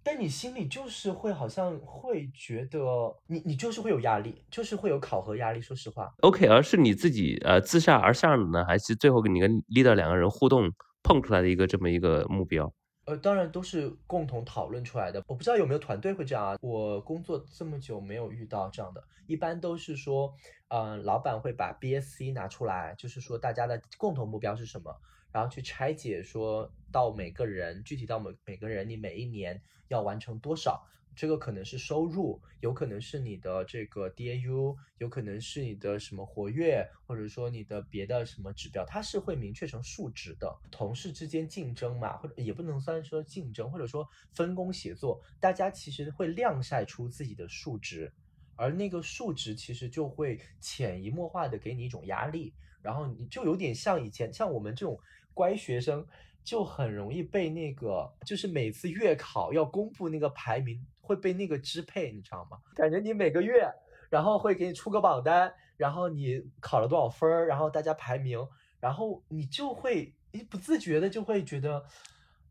[0.03, 2.79] 但你心里就是会好像会觉得
[3.27, 5.61] 你你就是会有压力，就是会有考核压力。
[5.61, 10.69] 说实话，OK，而是你自己呃自下而上的呢，还是最后跟你跟 leader 两个人互动
[11.01, 12.71] 碰出来的一个这么一个目标？
[13.05, 15.21] 呃，当然都是共同讨论出来的。
[15.27, 16.57] 我不知道有没有团队会这样啊？
[16.61, 20.33] 我工作这么久没有遇到这样的，一般都是说，
[20.69, 24.95] 嗯，老板会把 BSC 拿出来，就是说大家的共同目标是什么。
[25.33, 30.87] 然后去拆解，说到每个人具体到每每个人，你每一年要完成多少？
[31.15, 40.51] 这个可能是收入，有可能是你的这个 DAU，有可能是你的什么活跃，或者说你的别的什么指标，它是会明确成数值的。
[40.71, 48.11] 同事之间竞争嘛，或者也不能算说竞争，或者说分工协作，大家其实会晾晒出自己的数值，
[48.55, 54.99] 而那个数值其实就会潜移默化的给你一种压力，然后你就有点像以前像我们这种。
[55.33, 56.05] 乖学生
[56.43, 62.57] 就很容易被那个，就是每次月考要公布那个排名会被那个支配，你知道吗？
[62.75, 63.67] 感觉你每个月，
[64.09, 68.39] 然后会给你出个榜单，然后你考了多少分儿，然后大家排名，
[68.79, 71.83] 然后你就会你不自觉的就会觉得，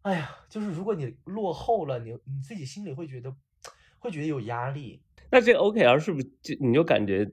[0.02, 3.34] 哎呀，就是如果你落后了，你你自己心里会觉得
[3.98, 5.02] 会觉得有压力。
[5.30, 7.30] 那这 OKR 是不是就你就感觉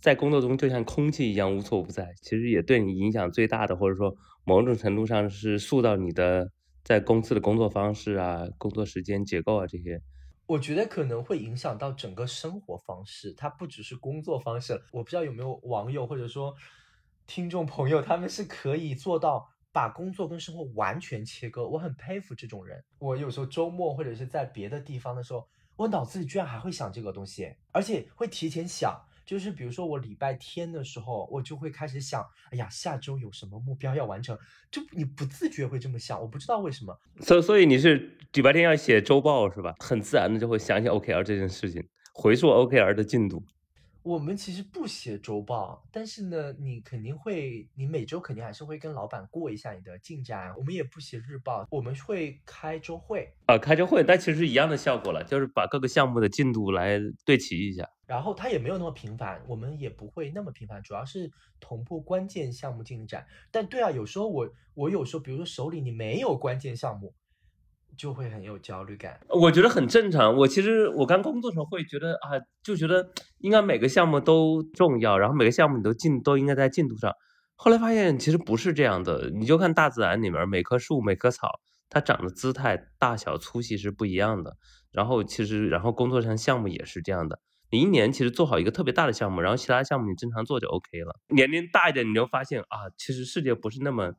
[0.00, 2.14] 在工作中就像空气一样无所不在？
[2.20, 6.50] 其实也对你影响最大的，或者说某种程度上是塑造你的
[6.82, 10.00] 在公司的工作方式啊、工作时间结构啊这些。
[10.46, 14.74] 我觉得可能会影响到整个生活方式，它不只是工作方式。
[14.90, 16.54] 我不知道有没有网友或者说
[17.26, 21.66] 听众朋友，他们是可以做到把工作跟生活完全切割。
[21.66, 22.82] 我很佩服这种人。
[22.98, 29.00] 我有时候周末或者是在别的地方的时候，我脑子里居然还会想这个东西，而且会提前想。
[29.24, 34.36] 就是比如说我礼拜天的时候，我就会开始想，哎呀，下周有什么目标要完成？
[34.70, 36.98] 就你不自觉会这么想，我不知道为什么。
[37.20, 39.74] 所所以你是礼拜天要写周报是吧？
[39.78, 41.82] 很自然的就会想起 OKR 这件事情，
[42.14, 43.44] 回溯 OKR 的进度。
[44.02, 50.52] 我们其实不写周报，但是呢，你肯定会，你每周肯定还是会跟老板过一下你的进展。
[50.56, 57.88] 我们也不写日报，我们会开周会啊，开周会，但其实一样的效果了，就是把各个项目的进度来对齐一下。
[58.12, 63.26] 然后它也没有那么频繁，我们也不会那么频繁，主要是同步关键项目进展。
[63.50, 67.14] 但对啊，有时候我我有时候，比如说手里你没有关键项目。
[67.94, 70.34] 就会很有焦虑感，我觉得很正常。
[70.34, 77.12] 我其实我刚工作的时候会觉得啊，就觉得应该每个项目都重要，然后每个项目你都进都应该在进度上。
[77.54, 81.46] 后来发现其实不是这样的，你就看大自然里面每棵树每棵草，
[81.90, 84.56] 它长的姿态大小粗细是不一样的。
[84.90, 87.40] 然后其实然后工作上项目也是这样的，
[87.72, 91.18] 你一年其实做好一个特别大的项目，然后其他项目你正常做就 OK 了。
[91.34, 94.12] 年龄大一点，你就发现啊，其实世界不是那么。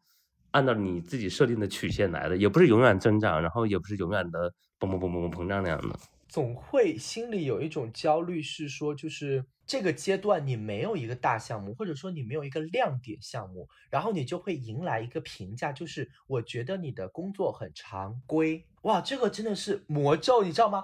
[0.51, 5.95] 按照你自己设定的曲线来的，也不是永远增长，然后也不是永远的嘣嘣嘣嘣嘣膨胀那样的。
[6.27, 18.63] 总会心里有一种焦虑，是说就是这个阶段你没有一个大项目，或者说你没有一个亮点项目，然后你就会迎来一个评价，就是我觉得你的工作很常规。
[18.83, 20.83] 哇，这个真的是魔咒，你知道吗？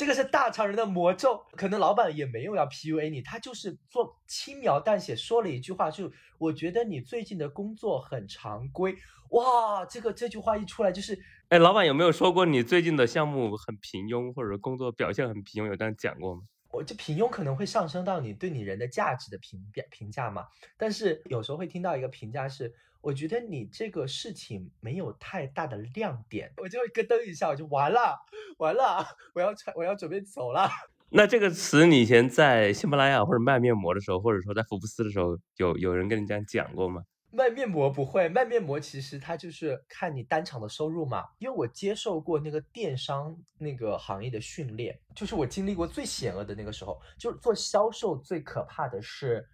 [0.00, 8.96] 这个是大厂人的魔咒，可能老板也没有要 PUA 你，他就是做轻描淡写说了一句话，就我觉得你最近的工作很常规。
[9.32, 11.18] 哇，这个这句话一出来就是，
[11.50, 16.44] 哎，老板有没有说过你最近的项目很平庸，或者工作表现很平庸，有这样讲过吗？
[16.72, 22.74] 我就平庸可能会上升到你对你人的价值的评评评价嘛，但是有时候会听到一个评价是。
[23.02, 28.14] 我觉得你这个事情没有太大的亮点，我就咯噔一下，我就完了，
[28.58, 29.02] 完了，
[29.32, 30.68] 我要我要准备走了。
[31.08, 37.02] 那这个词你以前在喜马拉雅或者卖面膜的时候，或者说在福布斯的时候，有有人跟你这样讲过吗？
[37.32, 41.24] 卖面膜不会，卖面膜其实它就是看你单场的收入嘛。
[41.38, 49.48] 因为我接受过那个电商那个行业的训练，就是我经历过最险恶的那个时候，就是做销售最可怕的是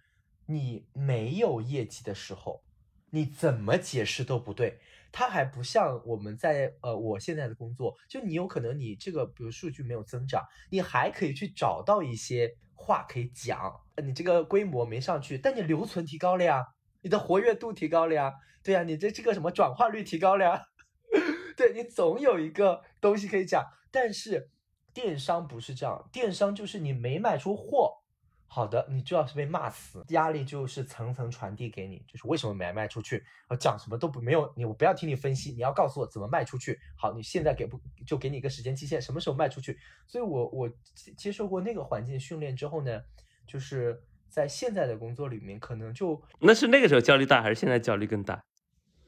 [0.45, 2.63] 你没有业绩的时候。
[3.09, 4.77] 你怎么解释都不对，
[5.13, 16.67] 它还不像我们在呃我现在的工作，就你有可能你这个比如数据没有增长，你还可以去找到一些话可以讲，你这个规模没上去，但你留存提高了呀，
[17.07, 20.65] 你的活跃度提高了呀，对呀，你这这个什么转化率提高了呀，
[21.55, 24.49] 对你总有一个东西可以讲，但是
[24.93, 28.03] 电商不是这样，电商就是你没卖出货。
[28.49, 36.77] 好的，你就要是被骂死，压力就是层层传递给你，就是为什么没卖出去，我讲什么都不没有你，我不要听你分析，你要告诉我怎么卖出去。
[36.97, 39.79] 好，你现在给不就给你一个时间期限，什么时候卖出去？
[40.07, 40.69] 所以我我
[41.15, 43.01] 接受过那个环境训练之后呢，
[43.47, 48.43] 就是在现在的工作里面，可能就那是那个时候焦虑大，还是现在焦虑更大？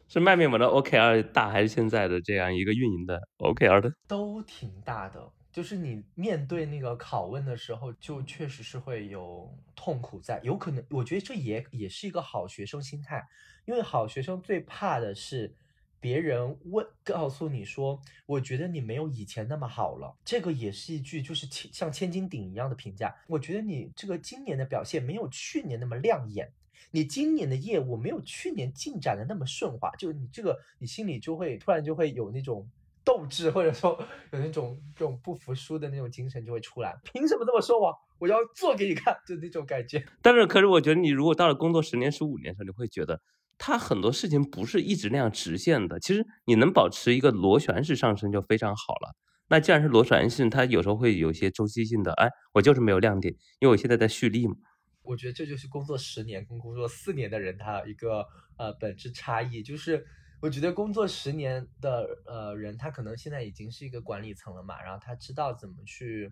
[0.08, 3.94] 是卖面膜的 OKR 大，还是现在的这样一个运营的 OKR 的？
[4.08, 5.32] 都挺大的。
[5.52, 13.24] 就是你面对那个拷问的时候，就确实是会有痛苦在，有可能，我觉得这也也是一个好学生心态，
[13.66, 15.56] 因为好学生最怕的是
[16.00, 23.16] 别人问告诉你说，我觉得你没有以前那么好了，这个也是一句就是像千斤顶一样的评价。
[23.28, 26.52] 我觉得你这个今年的表现没有去年那么亮眼，
[26.92, 32.68] 你今年的业务没有去年进展的那么顺滑，就你这个你心里就会突然就会有那种。
[33.02, 33.98] 斗志或者说
[34.32, 37.98] 有那种这种不服输的那种精神就会出来，凭什么这么说我？
[38.20, 40.06] 我要做给你看，就那种感觉。
[40.22, 43.20] 但是，可是我觉得你如果到了工作十年、十五年的时候，你会觉得
[43.60, 46.00] 他很多事情不是一直那样直线的。
[46.00, 49.16] 其实你能保持一个螺旋式上升就非常好了。
[49.50, 52.12] 那既然是螺旋式，它有时候会有一些周期性的。
[52.14, 54.56] 哎，我就是没有亮点，因为我现在在蓄力嘛。
[55.04, 58.26] 我觉得这就是工作十年跟工作四年的人他一个
[58.58, 60.04] 呃本质差异，就是。
[60.42, 66.32] 我觉得工作十年的呃人，他可能现在已经是一个管理层了嘛，然后他知道怎么去，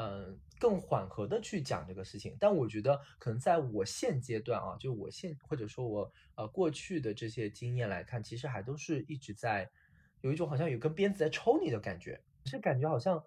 [0.00, 2.36] 嗯，更缓和的去讲这个事情。
[2.38, 9.68] 但我觉得可能在我现阶段啊，就我现或者说我呃过去的这些经验来看，其实还都是一直在
[10.20, 13.20] 有一种好像有根鞭子在抽你的感觉，是感觉好像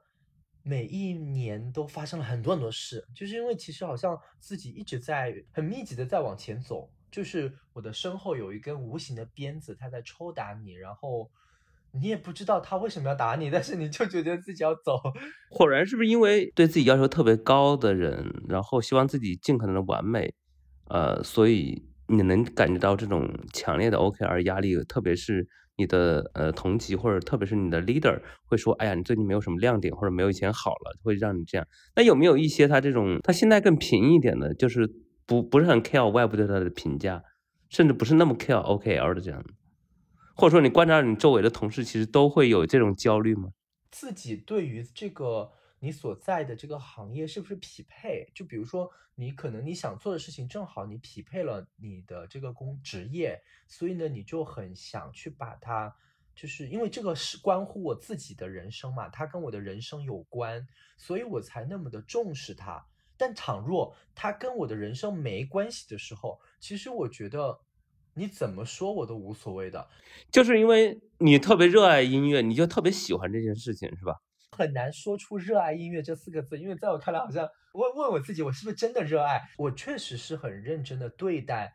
[0.64, 11.30] 每一年都发生了很多很多事，就是因为其实好像自己一直在很密集的在往前走，就是我的身后有一根无形的鞭子，它在抽打你，然后
[11.94, 14.98] 你也不知道他为什么要打你， 但是你就觉得自己要走。
[15.50, 20.34] 火然是不是因为对自己要求特别高的人，然后希望自己尽可能的完美，
[20.90, 25.48] 呃，所以你能感觉到这种强烈的 OKR 压力，特别是。
[25.78, 31.66] 你的呃同级或者特别是你的 leader 会说，哎呀，你最近没有什么亮点，或者没有以前好了，会让你这样。
[31.96, 34.88] 那有没有一些他这种他现在更平一点的，就是
[35.26, 37.24] 不不是很 care 外部对他的评价，
[37.70, 39.44] 甚至不是那么 care OKL 的这样？
[40.42, 43.52] 或者说你观察你周围的同事，其实都会有这种焦虑吗？
[43.92, 45.52] 自己对于这个。
[45.84, 48.30] 你所在的这个行业是不是匹配？
[48.36, 55.96] 就比如说，你可能你想做的事情正好你匹配了你的这个工职业，所以呢，你就很想去把它，
[56.36, 60.68] 就是因为这个是关乎我自己的人生嘛，它跟我的人生有关，
[60.98, 62.86] 所以我才那么的重视它。
[63.18, 67.60] 但倘若它跟我的人生没关系的时候，其实我觉得
[68.14, 69.88] 你怎么说我都无所谓的，
[70.32, 74.16] 就是因为你特别热爱音乐，你就特别喜欢这件事情，是吧？
[74.52, 79.42] 很难说出热爱音乐这四个字，因为在我看来，好像问问我自己，我是不是真的热爱？
[79.58, 81.74] 我确实是很认真的对待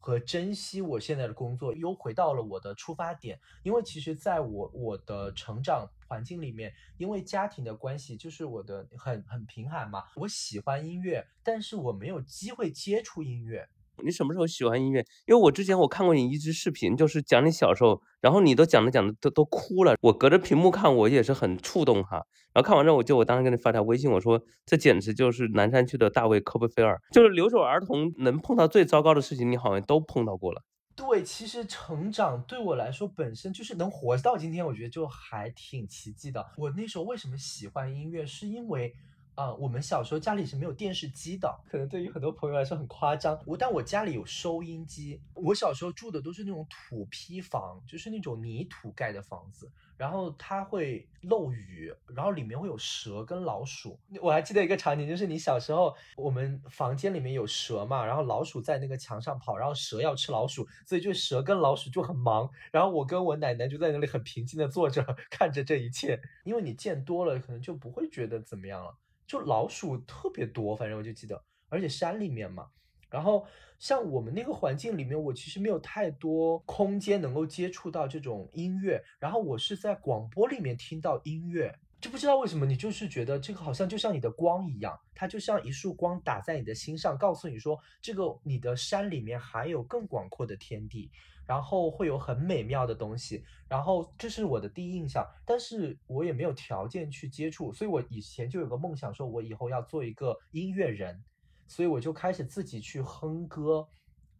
[0.00, 3.38] 和珍惜我现在的工作，又回到了我的出发点。
[3.62, 10.02] 因为其实，在我我的成长环境里面，因为家庭的关系，就是我的很很贫寒嘛。
[10.16, 13.68] 我喜欢音乐，但是我没有机会接触音乐。
[14.04, 15.04] 你什么时候喜欢音乐？
[15.26, 19.96] 因为我之前我看过你一支视频，就是讲你小时候，然后你都讲着讲着都都哭了。
[20.00, 22.16] 我隔着屏幕看，我也是很触动哈。
[22.52, 30.62] 然后看完之后，我就我当时给你发条微信，我说这简直就是南山区的大卫科波菲尔，就是留守儿童能碰到最糟糕的事情，你好像都碰到过了。
[30.94, 36.46] 对，其实成长对我来说本身就是能活到今天，我觉得就还挺奇迹的。
[36.56, 38.94] 我那时候为什么喜欢音乐，是因为。
[39.36, 43.38] 啊，我们小时候家里是没有电视机的，可能对于很多朋友来说很夸张。
[43.46, 45.20] 我但我家里有收音机。
[45.34, 54.00] 我小时候住的都是那种土坯房，就是那种泥土盖的房子，然后它会漏雨，然后里面会有蛇跟老鼠。
[54.22, 62.50] 我还记得一个场景，就是你小时候，我们房间里面有蛇嘛，然后老鼠在那个墙上跑，然后蛇要吃老鼠，所以就蛇跟老鼠就很忙。
[62.72, 68.96] 然后我跟我奶奶就在那里很平静的坐着 看着这一切，因为你见多了，可能就不会觉得怎么样了。
[69.26, 72.68] 就老鼠特别多，反正我就记得，而且山里面嘛，
[73.10, 73.46] 然后
[73.78, 91.10] 像我们那个环境里面，我其实没有太多空间能够接触到这种音乐，然后我是在广播里面听到音乐，就不知道为什么，你就是觉得这个好像就像你的光一样，它就像一束光打在你的心上，告诉你说，这个你的山里面还有更广阔的天地。
[91.46, 101.22] 然后会有很美妙的东西，然后这是我的第一印象，但是我也没有条件去接触，所以我以前就有个梦想，说我以后要做一个音乐人，
[101.66, 103.86] 所以我就开始自己去哼歌，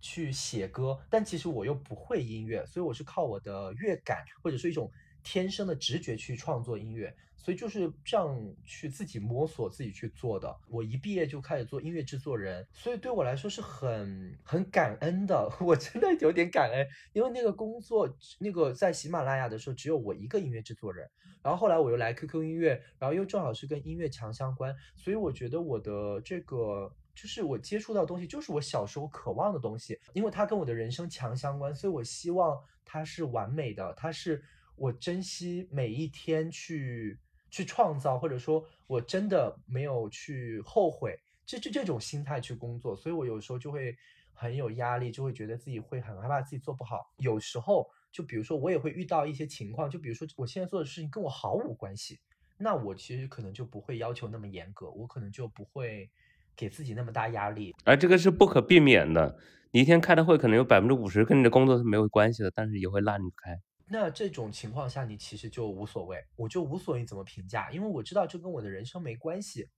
[0.01, 4.91] 去写歌，但其实我又不会音乐，所以我是靠我的乐感或者是一种
[5.23, 7.15] 天生的直觉去创作音乐。
[7.47, 10.53] 所以就是这样去自己摸索、自己去做的。
[10.69, 15.49] 我一毕业就开始做音乐制作人，所以对我来说是很很感恩的。
[15.65, 21.09] 我真的有点感恩，因为那个工作，那个在喜马拉雅的时候只有我一个音乐制作人。
[21.41, 34.43] 然后后来我又来 QQ 音乐，然后又正好是跟音乐强相关，所以我觉得我的这个就是我接触到东西，就是我小时候渴望的东西，因为它跟我的人生强相关，所以我希望它是完美的，它是
[34.75, 37.21] 我珍惜每一天去。
[37.57, 43.97] 去创造，或者说我真的没有去后悔，这这这种心态去工作，所以我有时候就会
[44.35, 47.11] 很有压力，就会觉得自己会很害怕自己做不好。
[47.17, 52.21] 有时候就比如说我也会遇到一些情况，就比如说我现在做的事情跟我毫无关系，
[52.59, 56.11] 那我其实可能就不会要求那么严格，我可能就不会
[56.55, 57.75] 给自己那么大压力。
[57.87, 59.39] 而这个是不可避免的，
[59.71, 63.59] 你一天开的会可能有百分之五十跟你的工作是没有关系的，但是也会拉你开。
[63.89, 69.69] 那这种情况下，你其实就无所谓，我就无所谓怎么评价，因为我知道这跟我的人生没关系。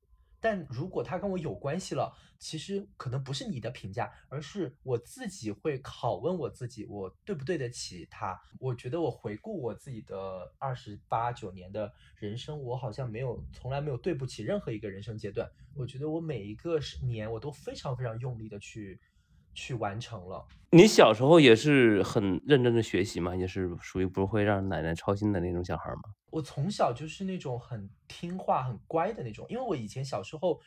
[0.40, 8.40] 但如果他跟我有关系了，其实可能不是你的评价，而是我自己会拷问我自己，我对不对得起他？
[8.60, 15.50] 我觉得我回顾我自己的二十八九年的人生，我好像没有，从来没有对不起任何一个人生阶段。
[15.74, 19.00] 我觉得我每一个年，我都非常非常用力的去。
[19.54, 20.44] 去完成了。
[20.70, 23.34] 你小时候也是很认真的学习吗？
[23.34, 26.02] 也是属于不会让奶奶操心的那种小孩吗？
[26.30, 30.60] 我从小就是那种很听话、很乖的那种，因为我以前小时候，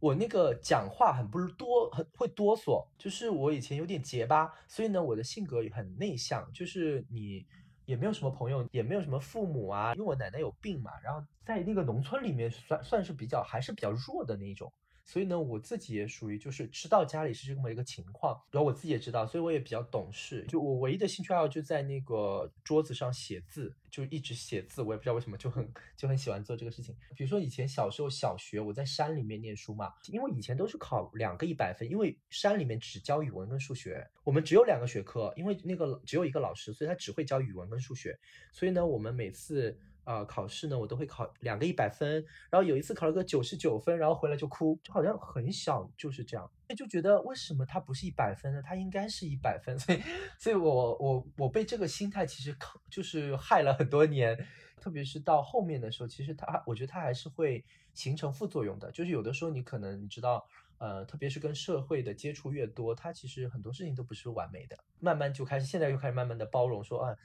[0.00, 7.44] 我那个讲话很不是多，很会哆嗦，就是我以前有点结巴，所以呢，我的性格也很内向，就是你
[7.84, 14.72] 也没有什么朋友，也没有什么父母啊，因为我奶奶有病嘛，然后在那个农村里面算算是比较还是比较弱的那一种。
[15.04, 20.44] 所以呢，我自己也属于就是知道家里是这么一个情况，然后我自己也知道，所以我也比较懂事。
[20.48, 24.80] 就我唯一的兴趣爱好就在那个桌子上写字，就一直写字。
[24.80, 26.96] 我也不知道为什么就很就很喜欢做这个事情。
[27.14, 38.18] 比如说以前小时候小学我在山里面念书嘛，因为以前都是考两个一百分，因为山里面只教语文跟数学，我们只有两个学科，因为那个只有一个老师，所以他只会教语文跟数学。
[38.52, 39.78] 所以呢，我们每次。
[40.04, 48.60] 呃，考试呢，我都会考两个一百分，然后有一次考了个九十九分，然后回来就哭，就好像很小就是这样，就觉得为什么他不是一百分呢？
[48.62, 50.02] 他应该是一百分，所以，
[50.38, 52.54] 所以我我我被这个心态其实
[52.90, 54.36] 就是害了很多年，
[54.78, 60.46] 特别是到后面的时候，其实他我觉得他还是会形成副作用的，就是有的时候你可能你知道，
[60.76, 67.16] 呃，特别是跟社会的接触越多，他其实很多事情都不是完美的，慢慢就开始，现在又开始慢慢的包容，说啊。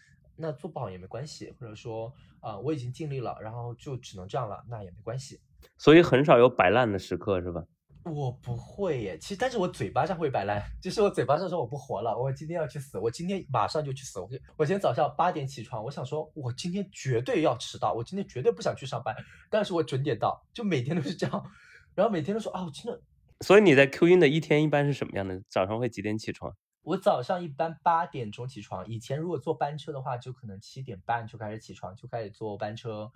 [0.41, 5.41] 那做不好也没关系，或者说啊，我已经尽力了，然后就只能这样了，那也没关系。
[5.77, 7.63] 所以很少有摆烂的时刻，是吧？
[8.05, 14.19] 我不会耶，其实但是我嘴巴上会摆烂，就是我嘴巴上说我不活了，我今天要去死，我今天马上就去死。
[14.19, 19.13] 我我今天早上八点起床，我想说我今天绝对要迟到，我今天绝对不想去上班，
[19.49, 21.51] 但是我准点到，就每天都是这样，
[21.93, 23.01] 然后每天都说啊，我真的。
[23.41, 25.41] 所以你在 Q 音的一天一般是什么样的？
[25.49, 26.55] 早上会几点起床？
[26.83, 33.11] 我早上一般八点钟起床，以前如果坐班车的话，就可能七点半就开始起床，就开始坐班车。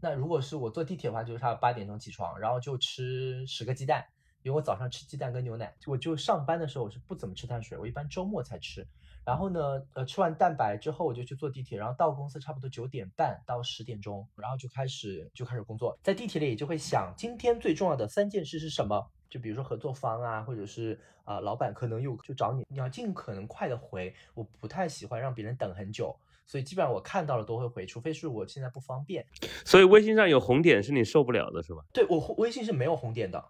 [0.00, 4.04] 那如果是我坐地铁的话，就是差八点钟起床，然后就吃十个鸡蛋，
[4.42, 5.74] 因为我早上吃鸡蛋跟牛奶。
[5.86, 8.86] 我就上班的时候我是不怎么吃碳水，我一般周末才吃。
[9.24, 15.98] 然后呢，呃，吃完蛋白之后我就去坐地铁，然后到公司差不多九点半到十点钟，然后就开始就开始工作。
[16.02, 19.10] 在地铁里就会想今天最重要的三件事是什么。
[19.28, 24.14] 就比如说合作方啊，或者是啊老板可能有就找你，你要尽可能快的回。
[24.34, 26.16] 我不太喜欢让别人等很久，
[26.46, 29.26] 所以基本上我看到了都会回，除非是我现在不方便。
[29.64, 31.82] 所以微信上有红点是你受不了的是吧？
[31.92, 33.44] 对我微信是没有红点的，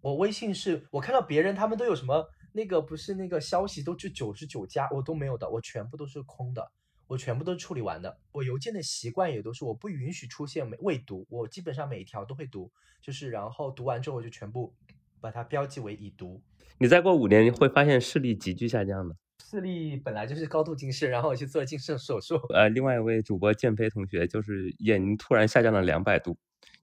[0.00, 6.70] 我微信是我看到别人他们都有什么那个不是那个消息都就九十九加，我都没有的，我全部都是空的，
[7.06, 8.18] 我全部都处理完的。
[8.32, 12.70] 我邮件的习惯也都是我不允许出现未读，我基本上每一条都会读，
[13.00, 14.74] 就是然后读完之后我就全部。
[15.22, 16.42] 把它标记为已读。
[16.78, 19.16] 你再过五年会发现视力急剧下降的。
[19.44, 22.36] 视力本来就是高度近视，然后我去做近视手术。
[22.52, 26.36] 呃，另外一位主播建飞同学就是眼睛突然下降了两百度，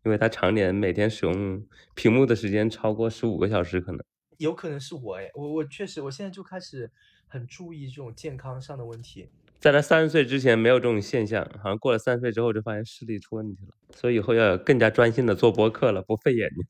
[0.05, 1.63] 因为他常年每天使用
[1.95, 4.03] 屏幕的时间超过十五个小时，可能。
[4.37, 6.89] 有可能是我哎，我我确实，我现在就开始
[7.27, 9.29] 很注意这种健康上的问题。
[9.59, 16.65] 在他三十岁之前没有这种现象，好像过了三十岁之后就发现视力出问题了，所以以后要更加专心的做播客了，不费眼睛。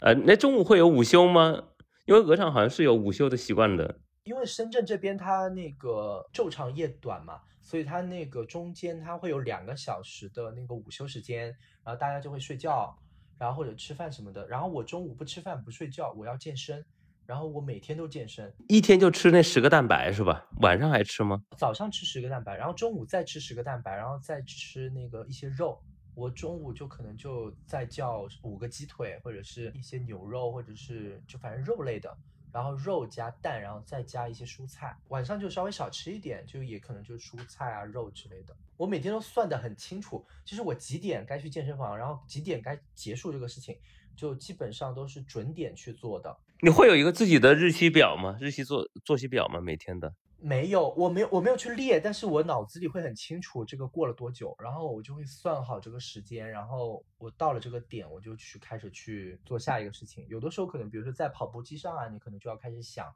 [0.00, 1.62] 呃，那中午会有午休吗？
[2.04, 4.00] 因为鹅厂好像是有午休的习惯的。
[4.24, 11.46] 因为深圳这边它那个昼长夜短嘛，所以它那个中间它会有两个小时的那个午休时间，
[11.84, 12.96] 然后大家就会睡觉，
[13.38, 14.46] 然后或者吃饭什么的。
[14.48, 16.84] 然后我中午不吃饭不睡觉，我要健身。
[17.32, 20.46] 然后我每天都健身，一天就吃那十个蛋白是吧？
[20.60, 21.42] 晚上还吃吗？
[21.56, 25.80] 早上吃十个蛋白，然后中午再吃十个蛋白，然后再吃那个一些肉。
[26.14, 32.14] 我中午就可能就再叫五个鸡腿，或者是一些牛肉，或者是就反正肉类的。
[32.52, 34.94] 然后肉加蛋，然后再加一些蔬菜。
[35.08, 38.54] 晚上就稍微少吃一点，就也可能就是蔬菜啊、肉之类的。
[38.76, 43.78] 我每天都算得很清楚，就是我几点该去健身房，然后几点该结束这个事情，
[44.14, 46.36] 就基本上都是准点去做的。
[46.64, 48.38] 你会有一个自己的日期表吗？
[48.40, 49.60] 日期作作息表吗？
[49.60, 50.14] 每天的？
[50.38, 60.24] 没有，我没有，我没有去列，但是我脑子里会很清楚这个过了多久，然后我就会算好这个时间，然后我到了这个点，我就去开始去做下一个事情。
[60.28, 63.12] 有的时候可能，比如说在跑步机上啊，你可能就要开始想，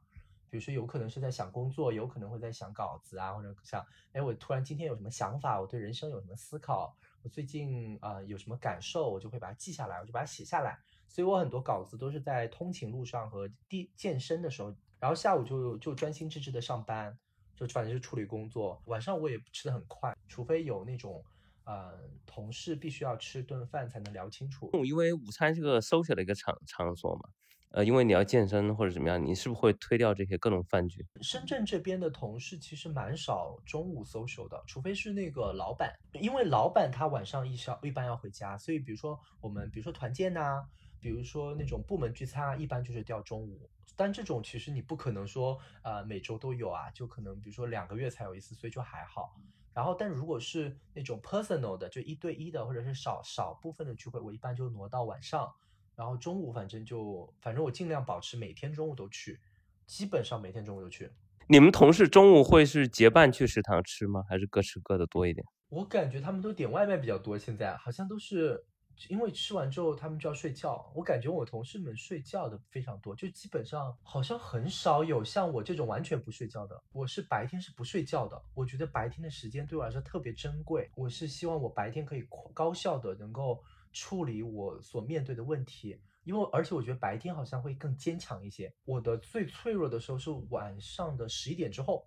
[0.50, 3.80] 比如说有可能是在想工作，有可能会在想稿子啊，或者想，
[4.10, 10.80] 哎，我突然今天有什么想法，我对人生有什么思考，我最近啊有什么感受，我就会把它记下来，我就把它写下来。
[11.08, 17.16] 所以我很多稿子都是在通勤路上和地健身的时候，然后下午就就专心致志的上班，
[17.54, 18.82] 就反正就处理工作。
[18.86, 21.24] 晚上我也吃的很快，除非有那种
[21.64, 21.92] 呃
[22.26, 24.70] 同事必须要吃顿饭才能聊清楚。
[24.84, 27.30] 因为午餐是个 social 的一个场场所嘛，
[27.70, 31.06] 呃，因为你要健身或者怎么样，你是不是会推掉这些各种饭局？
[31.22, 40.66] 深圳这边的同事其实蛮少中午 social 的，除非是那个老板，因为老板他晚上一宵一般要回家，所以比如说我们比如说团建呐。
[41.06, 49.36] 比如说那种部门聚餐啊，一般就是调中午，但这种其实你不可能说，呃，每周都有啊，就可能比如说两个月才有一次，所以就还好。
[49.72, 55.48] 然后，但如果是那种 personal 的，就一对一的，或者是少少部分的聚会，我一般就挪到晚上。
[55.94, 59.38] 然后中午反正就，反正我尽量保持每天中午都去，
[59.86, 61.08] 基本上每天中午都去。
[61.46, 64.24] 你们同事中午会是结伴去食堂吃吗？
[64.28, 65.46] 还是各吃各的多一点？
[65.68, 68.64] 我感觉他们都点外卖比较多，现在好像都是
[69.08, 70.90] 因为吃完之后他们就要睡觉。
[70.94, 76.82] 我感觉我同事们睡觉的非常多，就基本上好像很少有像我这种完全不睡觉的。
[76.92, 80.90] 我是白天是不睡觉的，我觉得白天的时间对我来说特别珍贵。
[80.94, 88.72] 我是希望我白天可以高效的能够处理我所面对的问题，因为而且我觉得白天好像会更坚强一些。
[88.84, 92.06] 我的最脆弱的时候是晚上的十一点之后。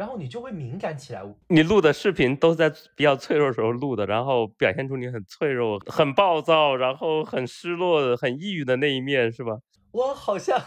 [0.00, 1.22] 然后你就会敏感起来。
[1.48, 9.60] 你录的视频都是在比较脆弱的时候录的，然后表现出你很脆弱、很暴躁，然后很失落、很抑郁的那一面，是吧？
[9.90, 10.58] 我好像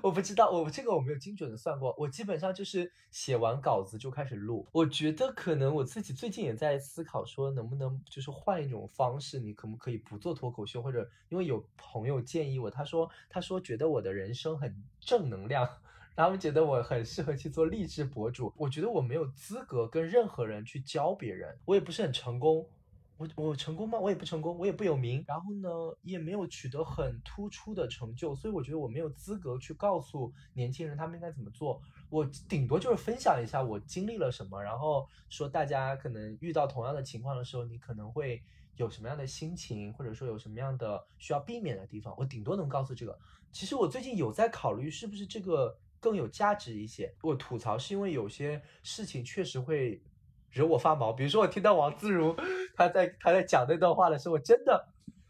[0.00, 1.94] 我不知道，我这个我没有精准的算过。
[1.98, 4.66] 我基本上就是写完稿子就开始录。
[4.72, 10.80] 我觉得可能我自己最近也在思考，说能不能就是换一种方式，你可不可以不做脱口秀？
[10.80, 15.68] 或者因为有朋友建议我，他说他说觉得我的人生很正能量。
[16.18, 22.68] 他们觉得我很适合去做励志博主，我觉得我没有资格跟任何人去教别人，我也不是很成功，
[23.16, 24.00] 我我成功吗？
[24.00, 25.68] 我也不成功，我也不有名，然后呢，
[26.02, 38.42] 也没有取得很突出的成就，所以我觉得我没有资格去告诉年轻人他们应该怎么做，我顶多就是分享一下我经历了什么，然后说大家可能遇到同样的情况的时候，你可能会
[38.74, 43.16] 有什么样的心情，或者说有什么样的需要避免的地方，我顶多能告诉这个。
[43.52, 45.78] 其实我最近有在考虑是不是这个。
[46.00, 47.14] 更有价值一些。
[47.22, 50.02] 我吐槽是因为有些事情确实会
[50.50, 52.36] 惹我发毛，比如说我听到王自如
[52.74, 54.88] 他在他在讲那段话的时候，我真的，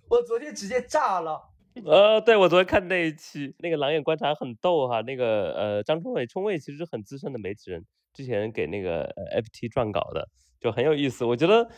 [0.08, 1.50] 我昨天直接炸了。
[1.84, 5.00] 呃，对我昨天看那一期，那个狼眼观察很逗哈。
[5.02, 9.04] 那个呃，张春伟，春伟其实很资深的媒体人，之前给那个
[9.36, 10.28] FT 撰稿的，
[10.60, 11.24] 就很有意思。
[11.24, 11.70] 我觉得。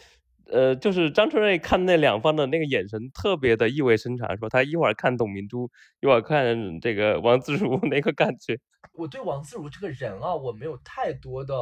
[0.53, 5.71] 呃，就是张春瑞看那两方的那个眼神特别的意味深长，说他一会儿看董明珠，
[6.01, 8.59] 一会儿看这个王自如， 那个感觉。
[8.95, 11.55] 我对王自如这个人啊，我没有太多的，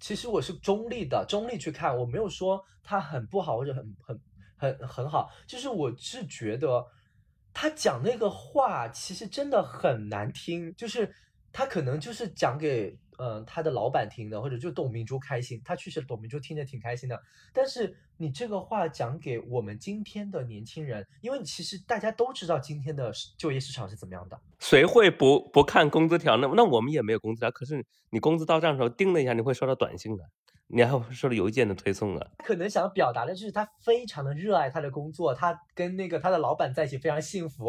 [0.00, 4.20] 其实我是中立的，中立去看，我没有说他很不好或者很很
[4.56, 6.84] 很很好，就是我是觉得
[7.52, 11.14] 他讲那个话其实真的很难听，就是
[11.52, 12.98] 他可能就是讲给。
[13.18, 17.20] 嗯，他的老板听的，或者就董明珠开心，他去世，董明珠听着挺开心的。
[17.52, 26.36] 但是你这个话讲给我们今天的年轻人，因为其实大家都知道今天的就业市场是怎么样的，谁会不不看工资条？
[26.36, 30.24] 那那我们也没有工资条，可是你工资到账的时候叮了一下，你会收到短信的，
[30.68, 32.26] 你还会收到邮件的推送啊。
[32.38, 37.68] 可能想表达的就是他非常的热爱他的工作，他跟那个他的老板在一起非常幸福。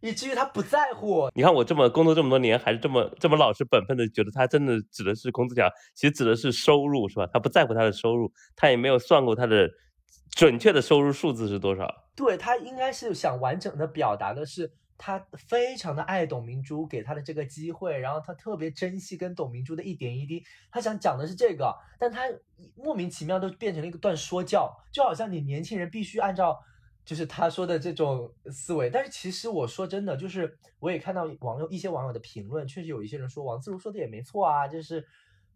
[0.00, 1.28] 以至于他不在乎。
[1.34, 7.28] 你看我这么工作这么多年，还是这么这么老实本分的，觉得他真的指的是工资条，其实指的是收入，是吧？
[7.32, 9.68] 他不在乎他的收入，他也没有算过他的
[10.30, 11.86] 准确的收入数字是多少。
[12.16, 20.42] 对他应该是想完整的表达的是，他非常的爱董明珠给他的这个机会，然后他特别珍惜跟董明珠的一点一滴。
[20.70, 22.22] 他想讲的是这个，但他
[22.74, 26.58] 莫名其妙都变成了一个段说教，就好像你年轻人必须按照。
[27.04, 35.04] 就是他说的这种思维，但是其实我说真的，就是我也看到网友一些网友的评论，确实有一些人说王自如说的也没错啊，就是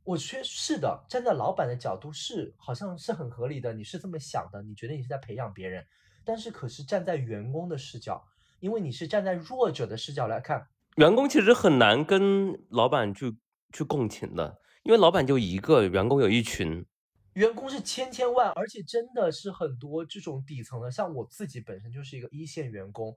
[0.03, 5.85] 我确是的，站在老板的角度是好像是很合理的，你是这么想的，你觉得你是在培养别人，
[6.25, 8.25] 但是可是站在员工的视角，
[8.59, 10.67] 因为你是站在弱者的视角来看，
[10.97, 13.37] 员工其实很难跟老板去
[13.73, 16.85] 去共情的，因为老板就一个，员工有一群。
[17.35, 23.15] 员工是千千万，而且真的是很多这种底层的，像我自己本身就是一个一线员工，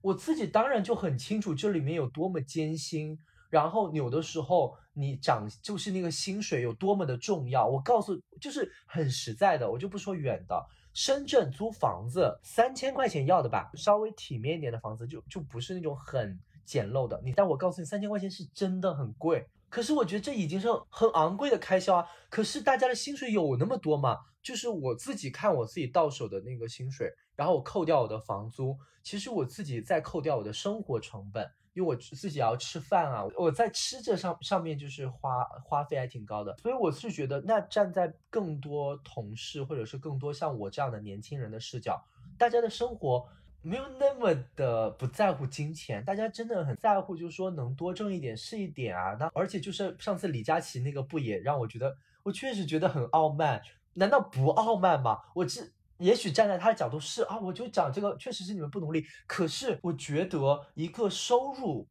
[0.00, 3.18] 我自己当然就很清楚这里面有多么艰辛。
[3.50, 7.66] 然后有的时候你涨就是那个薪水有多么的重要。
[7.66, 17.18] 我告诉就是很实在的，我就不说远的，深圳租房子三千块钱要的吧，稍微体面一点的房子就就不是那种很简陋的。
[17.24, 19.46] 你但我告诉你，三千块钱是真的很贵。
[19.68, 22.06] 可是我觉得这已经是很昂贵的开销啊！
[22.30, 24.18] 可是大家的薪水有那么多吗？
[24.42, 42.02] 就是我自己看我自己到手的那个薪水，然后我扣掉我的房租，其实我自己再扣掉我的生活成本，因为我自己要吃饭啊，我在吃这上上面就是花花费还挺高的，所以我是觉得，那站在更多同事或者是更多像我这样的年轻人的视角，
[42.38, 43.28] 大家的生活。
[43.68, 49.14] 没有那么的不在乎金钱，大家真的很在乎，就是说能多挣一点是一点啊。
[49.20, 53.60] 那而且就是上次李佳琦那个不也让我觉得，我确实觉得很傲慢。
[53.92, 55.18] 难道不傲慢吗？
[55.34, 59.04] 我是也许站在他的角度是啊，我就讲这个确实是你们不努力。
[59.26, 61.86] 可是我觉得一个收入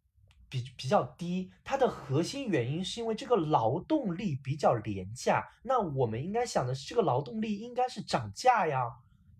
[0.50, 5.48] 比比较低，它的核心原因是因为这个劳动力比较廉价。
[5.62, 8.82] 那我们应该想的是，这个劳动力应该是涨价呀。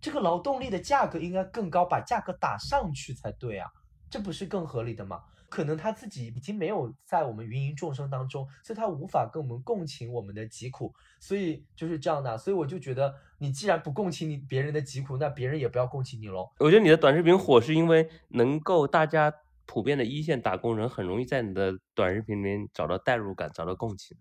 [0.00, 3.68] 这个劳动力的价格应该更高，把价格打上去才对啊，
[4.10, 5.20] 这不是更合理的吗？
[5.50, 12.36] 可能他自己已经没有在我们芸芸众生当中，所以他无法跟我们共情我们的疾苦，所以就是这样的。
[12.36, 16.50] 所以我就觉得，你既然不共情你别人的疾苦，那别人也不要共情你喽。
[16.58, 19.32] 我觉得你的短视频火是因为能够大家
[19.64, 24.14] 普遍的一线打工人很容易在你的短视频里面找到代入感，找到共情。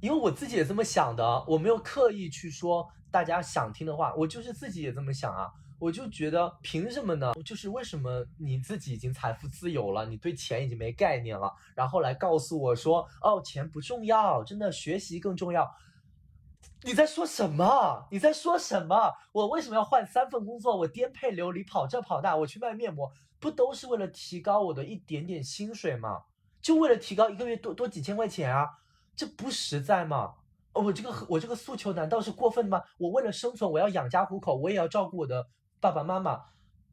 [0.00, 5.50] 因为我自己也这么想的，我没有刻意去说大家想听的话，我就是自己也这么想啊。
[5.78, 7.34] 我就觉得凭什么呢？
[7.44, 15.70] 就是为什么你自己已经财富自由了，你对钱已经没概念了，然后来告诉我说，哦，钱不重要，真的学习更重要。
[16.82, 18.06] 你在说什么？
[18.10, 19.12] 你在说什么？
[19.32, 20.74] 我为什么要换三份工作？
[20.74, 26.22] 我颠沛流离，跑这跑那，我去卖面膜，不都是为了提高我的一点点薪水吗？
[26.62, 28.66] 就为了提高一个月多多几千块钱啊？
[29.16, 30.34] 这不实在吗？
[30.74, 32.82] 哦，我这个我这个诉求难道是过分吗？
[32.98, 35.48] 我为了生存，我要养家糊口，我也要照顾我的。
[35.80, 36.38] 爸爸妈妈，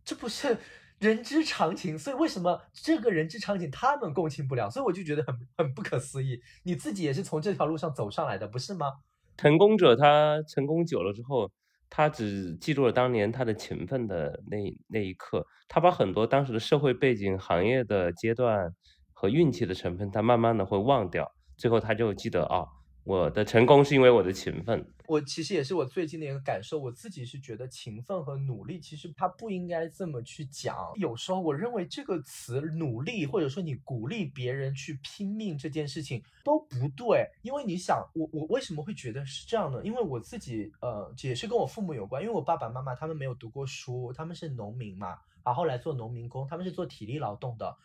[0.06, 0.58] 这不是
[1.00, 4.70] 人之常情，所以为什么这个人之常情他们共情不了？
[4.70, 6.40] 所以我就觉得很很不可思议。
[6.64, 8.88] 你自己也是从这条路上走上来的，不是吗？
[9.36, 11.52] 成功者他成功久了之后，
[11.90, 14.58] 他只记住了当年他的勤奋的那
[14.88, 18.72] 那一刻，他把很多当时的社会背景、行业的阶段
[19.12, 21.30] 和运气的成分，他慢慢的会忘掉，
[21.64, 22.68] 最后他就记得啊。
[23.06, 24.86] 我的成功是因为我的勤奋。
[25.08, 30.76] 我其实也是我最近的一个感受，我自己是觉得勤奋和努力其实它不应该这么去讲。
[30.98, 37.26] 有时候我认为这个词“努力”或者说你鼓励别人去拼命这件事情都不对。
[37.44, 39.80] 因为你想，我我为什么会觉得是这样呢？
[39.86, 47.78] 因为我自己呃也是跟我父母有关，因为我爸爸妈妈他们没有读过书，他们是农民嘛，然后来做农民工，他们是做体力劳动的。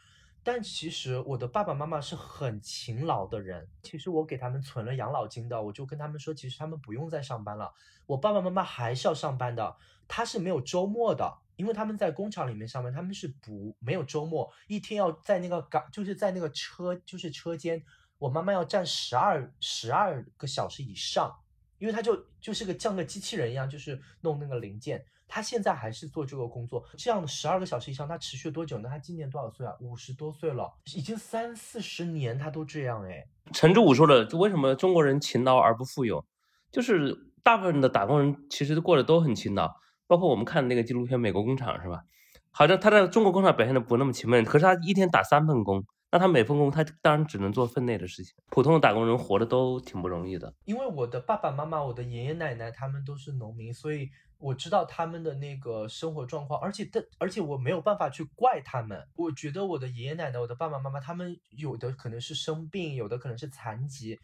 [0.49, 3.69] 但其实我的爸爸妈妈是很勤劳的人。
[3.83, 7.71] 其实我给他们存了养老金的，我就跟他们说，其实他们不用再上班了。
[8.07, 9.77] 我爸爸妈妈还是要上班的，
[10.09, 17.85] 他是没有周末的，因为他们在工厂里面上班，他们是不没有周末，一天要在那个岗，就是在那个车，就是车间，
[18.17, 21.31] 我妈妈要站十二十二个小时以上，
[21.77, 25.05] 因为他就就是个像个机器人一样，就是弄那个零件。
[25.29, 28.89] 他现在还是做这个工作，这样的十二个小时以上，他持续多久呢？
[28.89, 29.75] 他今年多少岁啊？
[29.81, 33.25] 五十多岁了，已经三四十年，他都这样哎。
[33.53, 36.25] 陈志武说的，为什么中国人勤劳而不富有？
[36.73, 39.71] 就是大部分的打工人其实过得都很勤劳，
[40.07, 42.03] 包括我们看的那个纪录片《美国工厂》是吧？
[42.51, 48.35] 好像他在中国工厂表现的不那么勤奋，可是他一天打三份工，那他每份工他当然只能做分内的事情。
[48.51, 50.55] 普通的打工人活的都挺不容易的。
[50.65, 54.09] 因为我的爸爸妈妈、我的爷爷奶奶他们都是农民，所以。
[54.41, 59.05] 我知道他们的那个生活状况，而且的，而且我没有办法去怪他们。
[59.17, 64.17] 我觉得我的爷爷奶奶、我的爸爸妈妈，他们有的可能是生病，有的可能是残疾，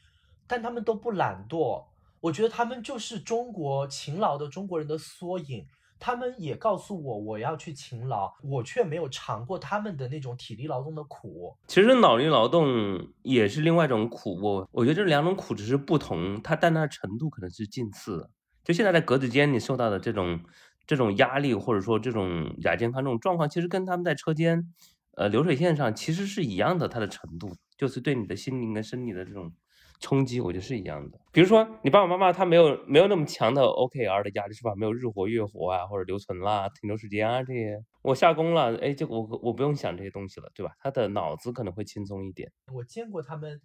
[0.47, 1.85] 但他们都不懒惰。
[2.21, 5.67] 我觉得他们就是中国勤劳的中国人的缩影。
[5.99, 11.57] 他们也告诉我我要去勤劳，我却没有尝过他们的那种体力劳动的苦。
[11.67, 14.39] 其实脑力劳动也是另外一种苦。
[14.43, 18.31] 我我觉得这两种苦只是不同，它但它的程度可能是近似的。
[18.65, 20.41] 就现在在格子间你受到的这种
[20.87, 24.73] 这种压力，或者说这种亚健康这种状况，其实跟他们在车间，
[25.17, 29.53] 呃流水线上其实是一样的，它的程度就是对你的心灵跟生理的这种
[30.01, 31.19] 冲击，我觉得是一样的。
[31.33, 34.75] 比如说你爸爸妈妈他没有没有那么强的 OKR 的压力是吧？
[34.77, 40.73] 没有日活月活啊，或者留存啦、停留时间啊这些，我下工了，哎，就我我不用想这些东西了，对吧？
[40.81, 42.51] 他的脑子可能会轻松一点。
[42.73, 43.61] 我见过他们。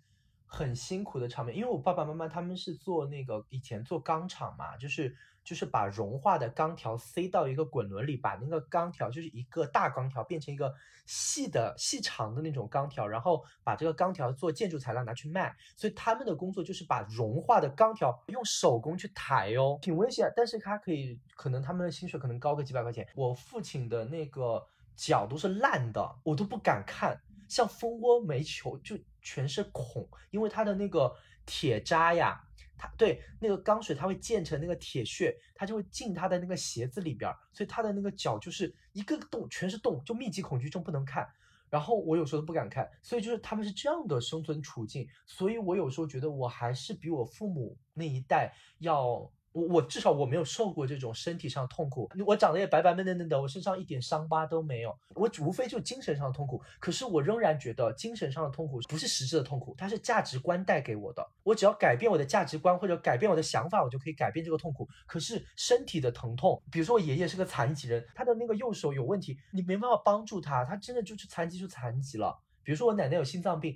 [0.52, 10.74] 很辛苦的场面，因为我爸爸妈妈他们是做那个以前做钢厂嘛，就是就是把融化的钢条塞到一个滚轮里，把那个钢条就是一个大钢条变成一个
[11.06, 23.08] 细的细长的那种钢条，然后把这个钢条做建筑材料拿去卖，所以他们的工作就是把融化的钢条用手工去抬哦，挺危险，但是他可以，可能他们的薪水可能高个几百块钱。
[23.16, 27.16] 我父亲的那个脚都是烂的，我都不敢看，
[27.48, 28.98] 像蜂窝煤球就。
[29.30, 31.16] 全是孔，因为它的那个
[31.46, 32.42] 铁渣呀，
[32.76, 41.28] 它对那个钢水，它会溅成那个铁屑，它就会进他的那个鞋子里边，所以他的那个脚就是一个洞，全是洞，就密集恐惧症不能看。
[41.70, 49.32] 然后我有时候都不敢看，所以就是他们是这样的生存处境，所以我有时候觉得我还是比我父母那一代要。
[49.52, 56.62] 我我至少我没有受过这种身体上的痛苦，我长得也白白嫩嫩的，我身上一点伤疤都没有，我无非就精神上的痛苦。
[56.80, 61.28] 可是我仍然觉得精神上的痛苦不是实质的痛苦，它是价值观带给我的。
[61.44, 64.88] 我只要改变我的价值观或者改变我的想法，我就可以改变这个痛苦。
[65.08, 72.40] 可是身体的疼痛，比如说我爷爷是个残疾人，他的那个右手有问题，你没办法帮助他，他真的就是残疾就残疾了。
[72.62, 73.76] 比如说我奶奶有心脏病，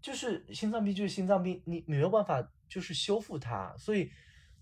[0.00, 4.10] 就是心脏病就是心脏病，你没有办法就是修复它，所以。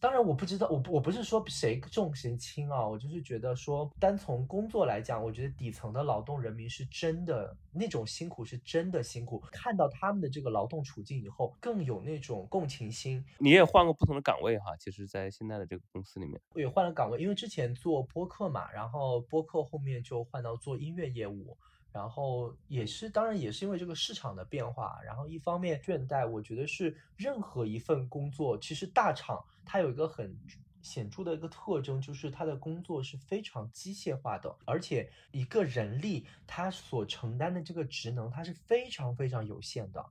[0.00, 9.38] 当然，我不知道，我不我不是说谁重谁轻啊，我就是觉得说，单从工作来讲，我觉得底层的劳动人民是真的那种辛苦，是真的辛苦。
[9.52, 13.22] 看到他们的这个劳动处境以后，更有那种共情心。
[13.38, 21.58] 你也换过不同的岗位哈，其实，在现在的这个公司里面，我也换了岗位，因为之前做播客嘛，然后播客后面就换到做音乐业务。
[21.92, 25.00] 然后也是，当然也是因为这个市场的变化。
[25.04, 30.38] 然后一方面倦怠，我觉得是任何一份工作，其实大厂它有一个很
[30.80, 40.06] 显著的一个特征，就是它的工作是非常机械化的，而且一个人力它所承担的这个职能，它是非常非常有限的，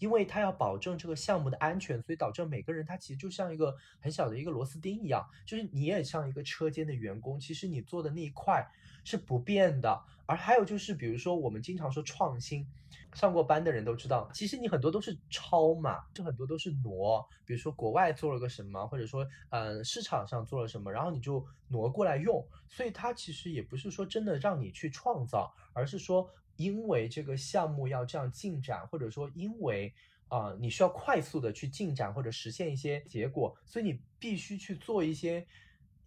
[0.00, 8.68] 因为它要保证这个项目的安全，所以导致每个人他其实就像一个很小的一个螺丝钉一样，就是你也像一个车间的员工，其实你做的那一块。
[9.04, 12.66] 是不变的，而还有就是，比如说我们经常说创新，
[13.14, 17.26] 上过班的人都知道，其实你很多都是抄嘛，就很多都是挪。
[17.44, 22.46] 比如说国外做了个什么，或者说嗯市场上做了什么，然后你就挪过来用。
[22.68, 29.92] 所以它其实也不是说真的让你去创造，而是说因为这个项目要这样进展，或者说因为
[30.28, 35.46] 啊你需要快速的去进展或者实现一些结果，所以你必须去做一些。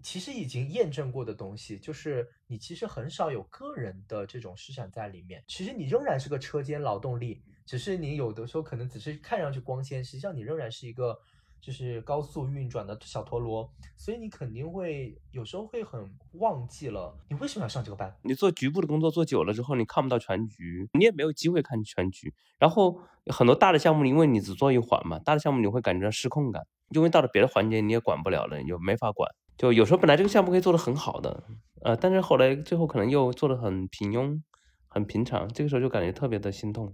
[0.05, 5.43] 其实已经验证过的东西，就是你其实很少有个人的这种施展在里面。
[5.47, 11.19] 其实你仍然是个车间劳动力，只是你有的时候可能只是看上去光鲜，实际上你仍然是一个
[11.59, 13.67] 就是高速运转的小陀螺。
[13.97, 18.15] 所以你肯定会有时候会很忘记了你为什么要上这个班。
[18.21, 22.31] 你做局部的工作做久了之后，你看不到全局，你也没有机会看全局。
[22.59, 23.01] 然后
[23.33, 29.27] 很多大的项目，因为你只做一环嘛，大的项目你会感觉到失控感，因为到了别的环节你也管不了了，你就没法管。
[29.57, 31.43] 就有时候本来这个项目可以做得很好的，
[31.81, 34.41] 呃，但是后来最后可能又做得很平庸、
[34.87, 36.93] 很平常，这个时候就感觉特别的心痛。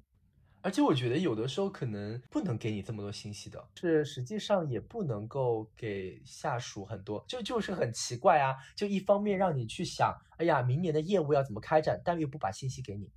[0.64, 8.56] 而且我觉得有的时候可能不能给你这么多信息的，是实际上也不能够给下属很多，就就是很奇怪啊。
[8.76, 13.10] 就一方面让你去想，哎呀，明年的业务要怎么开展，但又不把信息给你，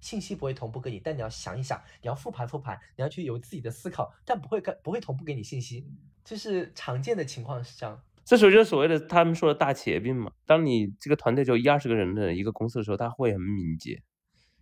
[0.00, 5.86] 信息不会同步给你，但你要想一想，你要复盘复盘，你要去有自己的思考，但不会跟不会同步给你信息，
[6.24, 8.02] 就是常见的情况是这样。
[8.28, 10.30] 这时候就所谓的他们说的大企业病嘛。
[10.44, 14.02] 当你这个团队就一二十个人的一个公司的时候，他会很敏捷，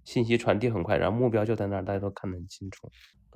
[0.04, 2.88] 信息传递很快，然后目标就在那儿，大家都看得很清楚。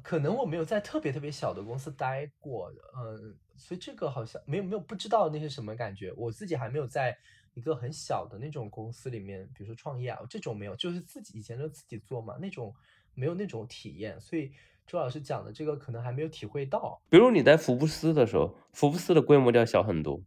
[0.05, 6.13] 可能我没有在特别特别小的公司待过，嗯，所以这个好像没有没有不知道那是什么感觉。
[6.17, 7.19] 我自己还没有在
[7.55, 12.73] 一个很小的那种公司里面，比如说创业啊这种没有，就是自己以前就自己做嘛，那种
[13.15, 14.53] 没有那种体验，所以。
[14.91, 20.21] 周老师讲的这个可能还没有体会到，比如你在福布斯的时候，福布斯的规模就要小很多，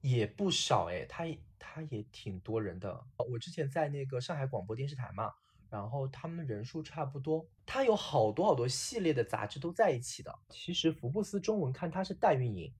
[0.00, 1.26] 也不少哎，他
[1.58, 3.04] 他也挺多人的。
[3.30, 5.30] 我之前在那个上海广播电视台嘛，
[5.68, 10.34] 然后他们人数差不多，他有好多好多系列的杂志都在一起的。
[10.48, 12.72] 其实福布斯中文看它是代运营，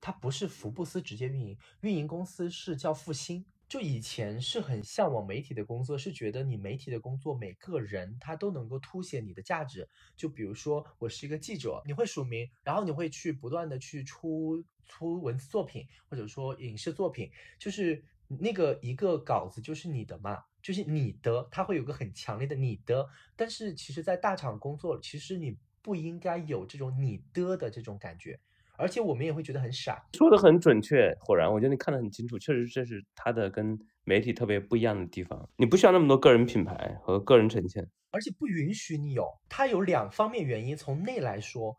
[0.00, 3.44] 它不是福布斯直接运营，运营公司是叫复兴。
[3.70, 9.88] 就以前是很向往媒体的工作，是觉得你媒体的工作每个人他都能够凸显你的价值。
[10.16, 23.08] 就比如说我是一个记者，你会署名，然后你会去不断的去出出文字作品，或者说影视作品，就是那个一个稿子就是你的嘛，就是你的，它会有个很强烈的你的。
[23.36, 28.40] 但是其实，在大厂工作，其实你不应该有这种你的的这种感觉。
[28.80, 35.48] 而且我们也会觉得很傻，说的很准确，果然，我觉得你看得很清楚，确实这是他的跟媒体特别不一样的地方。
[35.56, 39.28] 你不需要那么多个人品牌和个人呈现，而且不允许你有。
[39.48, 41.76] 它有两方面原因，从内来说，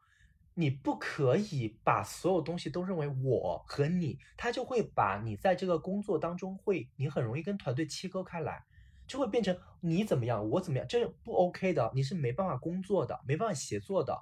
[0.54, 8.64] 你不可以把所有东西都认为我和你，他就会把你在这个工作当中会，你很容易跟团队切割开来，
[9.08, 14.16] 就会变成你怎么样，我怎么样，这是不 OK 的，你是没办法工作的，没办法协作的。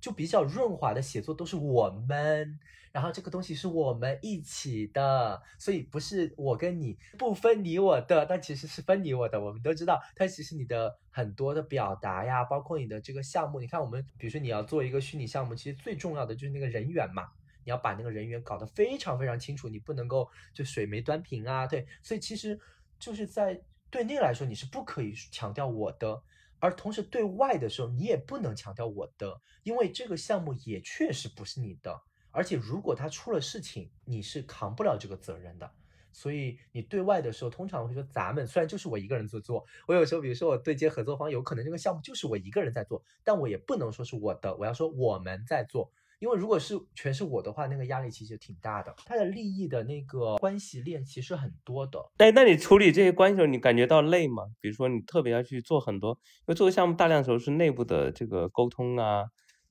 [0.00, 2.58] 就比较润滑的写作都是我们，
[2.92, 9.40] 然后这个东西是我们一起的，所以不是我跟你不分你我的，但其实是分你我的。
[9.40, 17.28] 我们都知道，它其实你的很多的表达呀，包括你的这个项目，你看我们，比如说你要做一个虚拟项目，其实最重要的就是那个人员嘛，
[17.64, 22.58] 你要把那个人员搞得非常非常清楚，你不能够就水没端平啊，对，所以其实
[22.98, 26.22] 就是在对那个来说，你是不可以强调我的。
[26.60, 35.70] 而同时对外的时候，你也不能强调我的，因为这个项目也确实不是你的，而且如果他出了事情，你是扛不了这个责任的。
[36.10, 45.92] 所以你对外的时候，通常会说咱们，虽然就是我一个人在做，我有时候比如说我对接合作方，有可能这个项目就是我一个人在做，但我也不能说是我的，我要说我们在做。
[46.18, 48.92] 因为如果是全是我的话，那个压力其实挺大的。
[49.06, 51.98] 他的利益的那个关系链其实很多的。
[52.18, 54.44] 哎，那你处理这些关系的时候，你感觉到累吗？
[54.60, 56.10] 比如说你特别要去做很多，
[56.40, 59.26] 因为做个项目大量的时候是内部的这个沟通啊，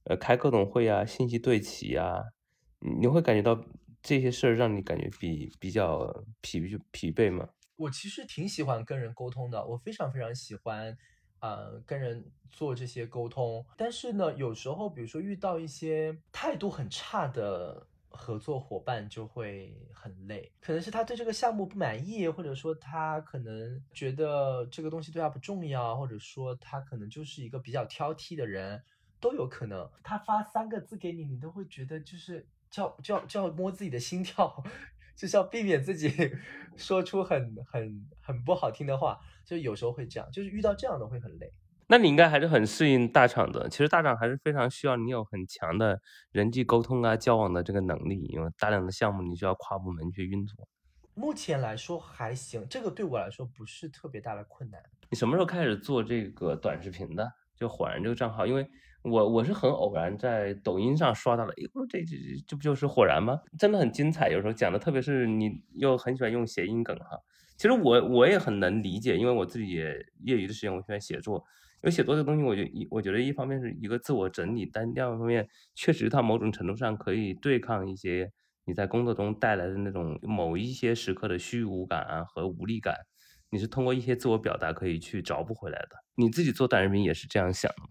[0.05, 2.23] 呃，开各种会啊，信息对齐啊，
[2.99, 3.61] 你会感觉到
[4.01, 7.49] 这些事儿让你感觉比比较疲疲惫吗？
[7.75, 10.97] 我其实挺喜欢跟人沟通的，我非常非常喜欢，
[11.39, 13.65] 呃，跟人做这些沟通。
[13.77, 17.87] 但是呢，有时候比如说遇到一些态度很差的。
[18.09, 28.81] 合作伙伴就会很累，可能是他对这个项目不满意，或者说他可能觉得这个东西对他不重要，或者说他可能就是一个比较挑剔的人，
[29.19, 29.87] 都有可能。
[30.01, 34.63] 他发三个字给你，你都会觉得就是叫叫叫摸自己的心跳，
[35.15, 36.11] 就是要避免自己
[36.75, 41.51] 说出很很很不好听的话，就有时候会这样，就是遇到这样的会很累。
[41.87, 43.69] 那你应该还是很适应大厂的。
[43.69, 46.01] 其实大厂还是非常需要你有很强的
[46.33, 50.67] 人际沟通啊、交往的这个能力，因为大量的项目你需要跨部门去运作。
[51.13, 54.81] 目前来说还行，这个对我来说不是特别大的困难。
[55.09, 57.31] 你什么时候开始做这个短视频的？
[57.55, 58.69] 就火燃这个账号，因为
[59.01, 63.39] 我我是很偶然在抖音上刷到了，哎，我说这这这不就是火燃吗？
[63.57, 67.17] 真的很精彩，有时候讲的，特别是你又很喜欢用谐音梗哈。
[67.57, 69.93] 其实我我也很能理解，因为我自己也
[70.23, 71.43] 业余的时间我喜欢写作。
[71.83, 78.31] 因为写作这个东西，我觉一我觉得一方面是一个自我整理，但第二方面确实它某种程度上可以对抗一些
[78.65, 82.95] 你在工作中带来的那种某一些时刻的虚无感啊和无力感，
[83.51, 85.89] 你是通过一些自我表达可以去找补回来的。
[86.15, 87.89] 你自己做短视频也是这样想的吗？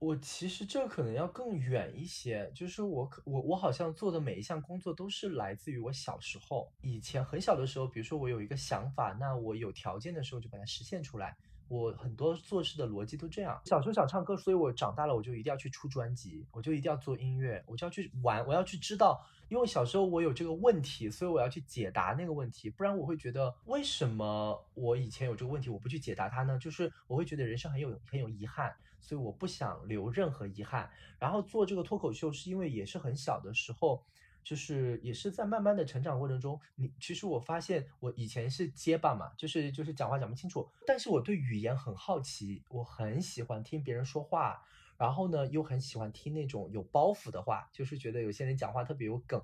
[0.00, 11.36] 我其实这可能要更远一些，就是我可我我好像做的每一项工作都是来自于我小时候，以前很小的时候，比如说我有一个想法，那我有条件的时候就把它实现出来。
[11.70, 13.60] 我很多做事的逻辑都这样。
[13.64, 19.24] 小时候想唱歌，所以我长大了我就一定要去出专辑，我就一定要做音乐，我就要去玩，我要去知道。
[19.48, 26.58] 因为小时候我有这个问题，所以我要去解答那个问题，不然我会觉得为什么我以前有这个问题，我不去解答它呢？
[26.58, 30.90] 就是我会觉得人生很有很有遗憾，所以我不想留任何遗憾。
[31.20, 34.02] 然后做这个脱口秀是因为也是很小的时候。
[34.42, 44.64] 就是也是在慢慢的成长过程中，你其实我发现我以前是结巴嘛，就是就是讲话讲不清楚，但是我对语言很好奇，我很喜欢听别人说话，
[44.96, 49.40] 然后呢又很喜欢听那种有包袱的话，就是觉得有些人讲话特别有梗，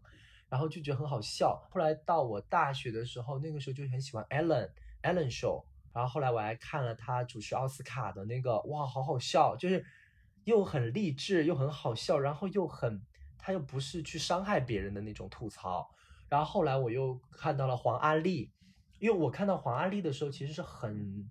[0.49, 1.62] 然后就觉得很好笑。
[1.70, 4.70] 后来到我大学的时候，那个时候就很喜欢 Ellen
[5.03, 9.84] Ellen Show，然后后来我还看了他主持奥斯卡的那个，哇，好好笑，就是
[10.44, 13.03] 又很励志又很好笑，然后又很。
[13.47, 15.88] 他又不是去伤害别人的那种吐槽，
[16.28, 18.51] 然后后来我又看到了黄阿丽，
[18.99, 21.30] 因为我看到黄阿丽的时候其实是很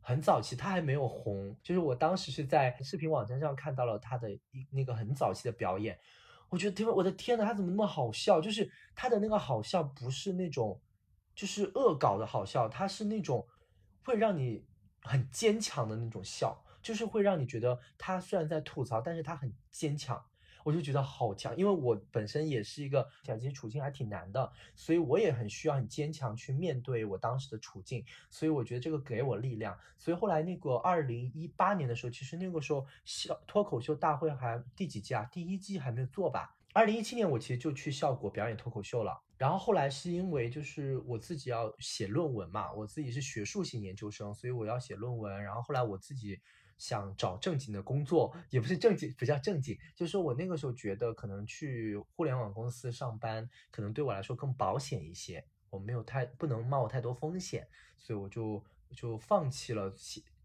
[0.00, 5.98] 很早期，她还没有红，就是我当时是在视频网站上看到了她的一那个很早期的表演，
[6.48, 8.40] 我觉得天，我的天呐，她怎么那么好笑？
[8.40, 10.80] 就是她的那个好笑不是那种
[11.34, 13.46] 就是恶搞的好笑，她是那种
[14.02, 14.64] 会让你
[15.02, 20.24] 很坚强的那种笑，就是会让你觉得她虽然在吐槽，但是她很坚强。
[20.64, 29.78] 我就觉得好强，因为我本身也是一个，其实处境还挺难的，所以我也很需要很坚强去面对我当时的处境，所以我觉得这个给我力量。
[29.98, 35.24] 所以后来那个二零一八年的时候，其实那个时候笑脱口秀大会还第几季啊？
[35.32, 36.56] 第一季还没有做吧？
[36.72, 46.40] 二零一七年我其实就去效果表演脱口秀了，然后后来是因为就是我自己要写论文嘛，我自己是学术性研究生，所以我要写论文，然后后来我自己。
[46.80, 57.68] 想找正经的工作，也不是正经，不叫正经，就是说我那个时候觉得可能去互联网公司上班，可能对我来说更保险一些，我没有太不能冒太多风险，
[57.98, 58.64] 所以我就
[58.96, 59.92] 就放弃了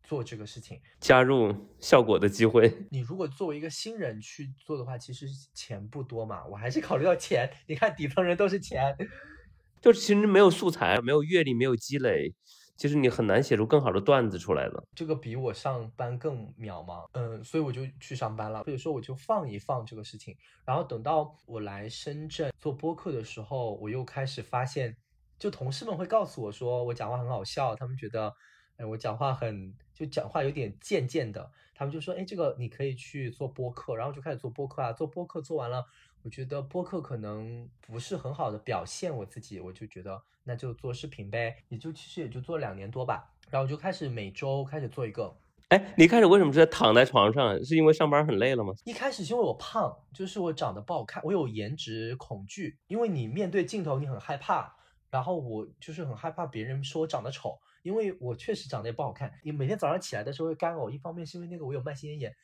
[0.04, 2.86] 做这个事情，加入效果的机会。
[2.92, 7.50] 你如果作为一个新人去做的话，其实钱不多嘛，我还是考虑到钱。
[7.66, 8.96] 你看底层人都是钱，
[9.82, 12.36] 就其实没有素材，没有阅历，没有积累。
[12.76, 17.08] 其实你很难写出更好的段子出来的，这个比我上班更渺茫。
[17.14, 18.60] 嗯，所以我就去上班了。
[18.60, 24.98] 或者说我就放一放这个事情，然后等到我来深圳做播客的时候，我又开始发现，
[25.40, 28.34] 就同事们会告诉我说我讲话很好笑，他们觉得，
[28.76, 35.86] 哎，我讲话很就讲话有点贱贱的，他们就说，哎，这个你可以去做播客，然后就开始做播客啊，做播客做完了。
[36.24, 45.36] 我觉得播客可能不是很好的表现我自己，我就觉得那就做视频呗，也就其实也就做两年多吧，然后就开始每周开始做一个。
[45.70, 47.62] 哎，你一开始为什么是在躺在床上？
[47.66, 48.72] 是因为上班很累了吗？
[48.84, 54.76] 一开始是因为我胖，就是我长得不好看，我有颜值恐惧，因为你面对镜头你很害怕，
[55.10, 59.34] 然后我就是很害怕别人说我长得丑，因为我确实长得也不好看。
[59.44, 62.36] 你每天早上起来的时候会干呕，一方面是因为那个我有慢性咽炎。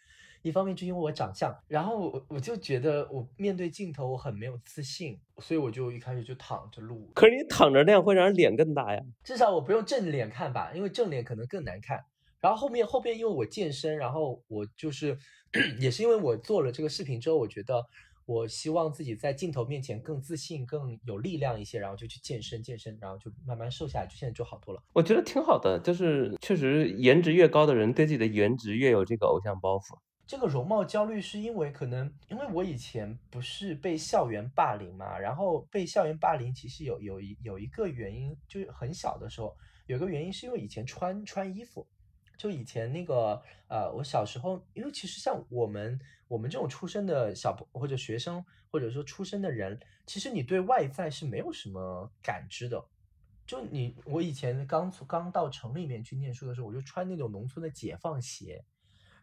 [0.42, 7.10] 一方面就因为我长相，然后我我就觉得我面对镜头我很没有自信，所以我就一开始就躺着录。
[7.14, 12.04] 可是你躺着那样会让人脸更大呀，至少我不用正脸看吧，因为正脸可能更难看。
[12.39, 15.18] 然后后面后边因为我健身，然后我就是
[15.80, 17.86] 也是因为我做了这个视频之后，我觉得。
[18.28, 24.82] 我希望自己在镜头面前更自信、更有力量一些，然后就去健身，健身，然后就慢慢瘦下来，就现在就好多了。
[24.94, 29.98] 我觉得挺好的，就是确实颜值越高的人，对自己的颜值越有这个偶像包袱。
[30.32, 39.53] 这个容貌焦虑是因为可能因为我以前不是被校园霸凌嘛，然后被校园霸凌其实有有一有一个原因，就是很小的时候
[39.88, 41.86] 有个原因是因为以前穿穿衣服。
[42.38, 52.82] 就以前那个，呃，我小时候，因为其实像我们我们这种出生的小或者学生，或者说出生的人，其实你对外在是没有什么感知的。
[53.45, 58.63] 就你，我以前刚从刚到城里面去念书的时候，我就穿那种农村的解放鞋，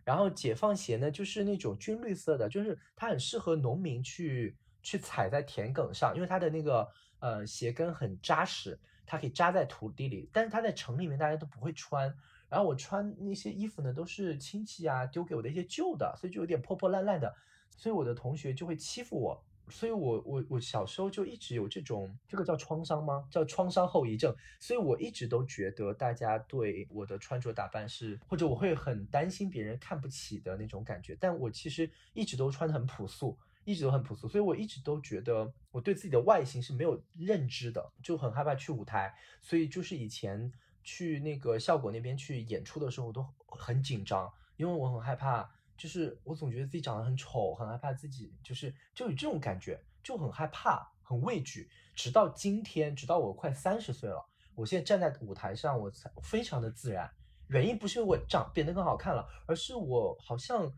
[0.09, 6.89] 然后解放鞋呢，就是那种军绿色的，就是它很适合农民去去踩在田埂上，因为它的那个
[7.19, 10.27] 呃鞋跟很扎实，它可以扎在土地里。
[10.33, 12.11] 但是它在城里面大家都不会穿。
[12.49, 17.35] 然后我穿那些衣服呢，都是亲戚啊丢给我的一些旧的，所以就有点破破烂烂的，
[17.77, 23.27] 所以我的同学就会欺负我，所以我我我小时候就一直有这种，这个叫创伤吗？
[23.31, 40.53] 叫创伤后遗症，所以我一直都觉得大家对我的穿着打扮是，或者我会很担心别人看不起的那种感觉，但我其实一直都穿的很朴素，一直都很朴素，所以我一直都觉得我对自己的外形是没有认知的，就很害怕去舞台，所以就是以前。
[40.85, 51.71] 去那个效果那边去演出的时候，我都很紧张，因为我很害怕，就是我总觉得自己长得很丑，很害怕自己就是就有这种感觉，就很害怕，很畏惧。
[51.95, 54.23] 直到今天，直到我快三十岁了，
[54.55, 57.11] 我现在站在舞台上，我才非常的自然。
[57.47, 60.71] 原因不是我长变得更好看了，而是我好像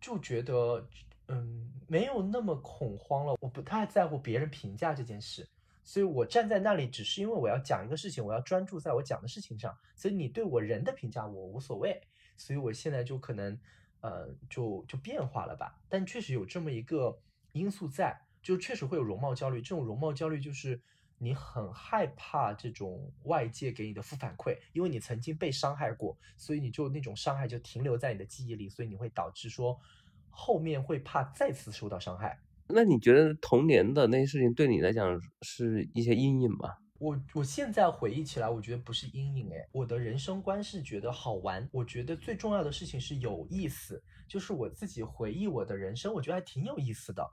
[0.00, 0.88] 就觉得，
[1.28, 5.48] 嗯，没有那么恐慌了，我不太在乎别人评价这件事。
[5.84, 9.76] 所以我站在那里，只是因为我要讲一个事情，我要专注在我讲的事情上。
[9.94, 12.00] 所以你对我人的评价，我无所谓。
[12.36, 13.56] 所以我现在就可能，
[14.04, 15.80] 呃，就就变化了吧。
[15.88, 17.18] 但确实有这么一个
[17.52, 19.62] 因素在，就确实会有容貌焦虑。
[19.62, 20.78] 这种容貌焦虑就是
[21.16, 29.80] 你很害怕这种外界给你的负反馈，因为你曾经被伤害过，所以你就那种伤害就停留在你的记忆里，所以你会导致说
[30.28, 32.38] 后面会怕再次受到伤害。
[32.68, 36.74] 那你觉得童年的那些事情对你来讲是一些阴影吗？
[37.00, 41.68] 我我现在回忆起来，我觉得不是阴影哎，我的人生观是觉得好玩。
[41.72, 47.28] 我觉得最重要的事情是有意思，就是我自己回忆我的人生，我觉得还挺有意思的。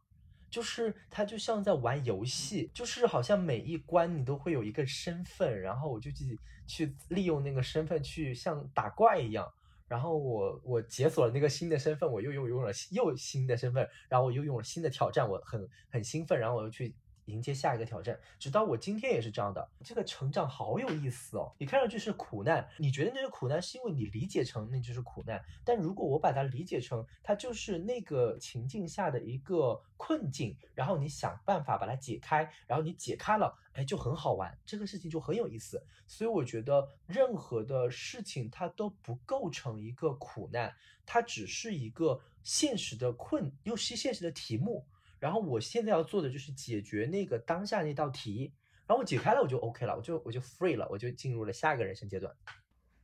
[0.50, 6.38] 就是它就像在玩游戏，就是好像每一关你都会有一个身份，然后我就去
[6.68, 9.48] 去利用那个身份去像打怪一样。
[9.88, 16.96] 然后我我解锁了那个新的身份，我又又用了又新的身份，然后我又用了新的挑战，我很很兴奋，然后我又去。
[17.32, 19.68] 迎接下一个挑战，直到我今天也是这样的。
[19.84, 21.52] 这个成长好有意思哦！
[21.58, 35.84] 你看上去是苦难，你觉得那是苦难是因为你理解成那就是苦难，但如果我把它理解成它就是那个情境下的一个困境，然后你想办法把它解开，然后你解开了，哎，就很好玩，这个事情就很有意思。
[36.08, 40.76] 所以我觉得任何的事情它都不构成一个苦难，
[41.06, 44.86] 它只是一个现实的困，又是现实的题目。
[45.22, 48.52] 然后我现在要做的就是解决那个当下那道题，
[48.88, 52.36] 然后我解开了我就 OK 了，我就我就 free 了，我就进入了下一个人生阶段。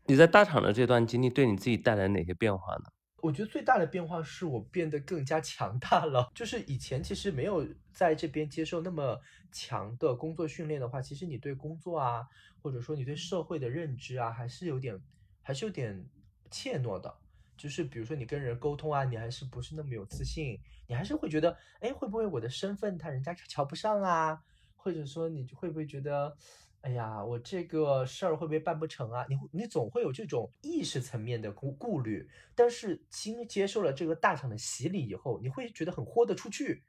[0.07, 2.85] 你在大厂的这段经历对你自己带来哪些变化呢？
[3.21, 6.27] 我觉得最大的变化是我变得更加强大了。
[6.33, 9.19] 就是以前其实没有在这边接受那么
[9.51, 12.25] 强的工作训练的话，其实你对工作啊，
[12.61, 14.99] 或者说你对社会的认知啊，还是有点
[15.43, 16.03] 还是有点
[16.49, 17.15] 怯懦的。
[17.57, 24.39] 就是比如说你跟人沟通啊，你还是不是那么有自信，你还是会觉得，哎，会不会我的身份他人家瞧不上啊？
[24.75, 26.33] 或者说你会不会觉得，
[26.81, 29.25] 哎呀，我这个事儿会不会办不成啊？
[29.27, 32.29] 你你总会有这种意识层面的顾顾虑。
[32.55, 36.83] 但是经接受了这个大厂的洗礼以后，你会觉得很豁得出去，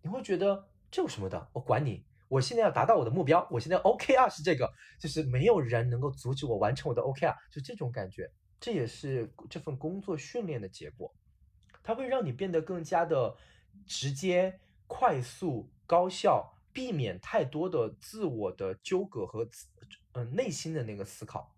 [0.00, 1.48] 你会觉得这有什么的？
[1.52, 8.30] 我管你，我现在要达到我的目标，我现在 OKR 是这个，就是没有人能够阻止我完成我的 OKR，就这种感觉。
[8.64, 11.14] 这也是这份工作训练的结果，
[11.82, 13.36] 它会让你变得更加的
[13.86, 19.46] 直接、快速、高效，避免太多的自我的纠葛和
[20.12, 21.54] 嗯内心的那个思考。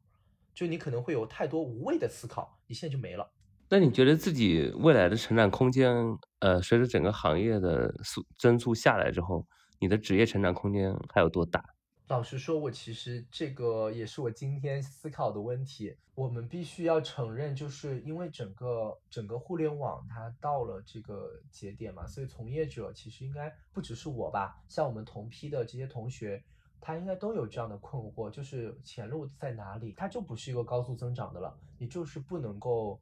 [0.53, 3.31] 就你可能会有太多无谓的思考，你现在就没了。
[3.69, 5.95] 那你觉得自己未来的成长空间，
[6.41, 9.47] 呃，随着整个行业的速增速下来之后，
[9.78, 11.65] 你的职业成长空间还有多大？
[12.09, 15.97] 老实说，我其实这个也是我今天思考的问题。
[16.15, 26.41] 我们必须要承认，就是因为整个整个互联网它到了这个节点嘛，所以从业者其实应该不只是我吧，像我们同批的这些同学，
[26.81, 29.93] 他应该都有这样的困惑，就是前路在哪里？
[29.97, 33.01] 它就不是一个高速增长的了，你就是不能够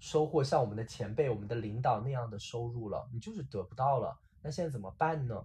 [0.00, 4.18] 收获像我们的前辈、我们的领导那样的收入了，你就是得不到了。
[4.42, 5.44] 那现在怎么办呢？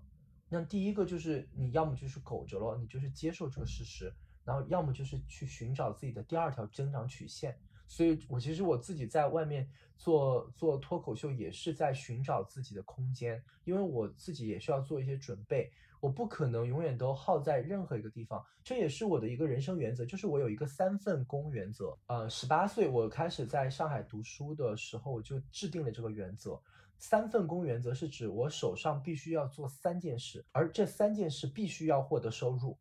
[0.54, 4.14] 那第一个就是你要么就是苟着了，你就是接受这个事实，
[4.44, 7.58] 然后要么就是去寻找自己的第二条增长曲线。
[7.88, 18.46] 所以，我其实我自己在外面做做脱口秀，也是在寻找自己的空间，因为我自己也需要做一些准备，我不可能永远都耗在任何一个地方。
[18.64, 21.98] 这也是我的一个人生原则，就是我有一个三份工原则。
[22.08, 26.62] 呃，十八岁我开始在上海读书的时候，我就制定了这个原则。
[27.02, 32.78] 三份工原则是指我手上必须要做三件事，而这三件事必须要获得收入。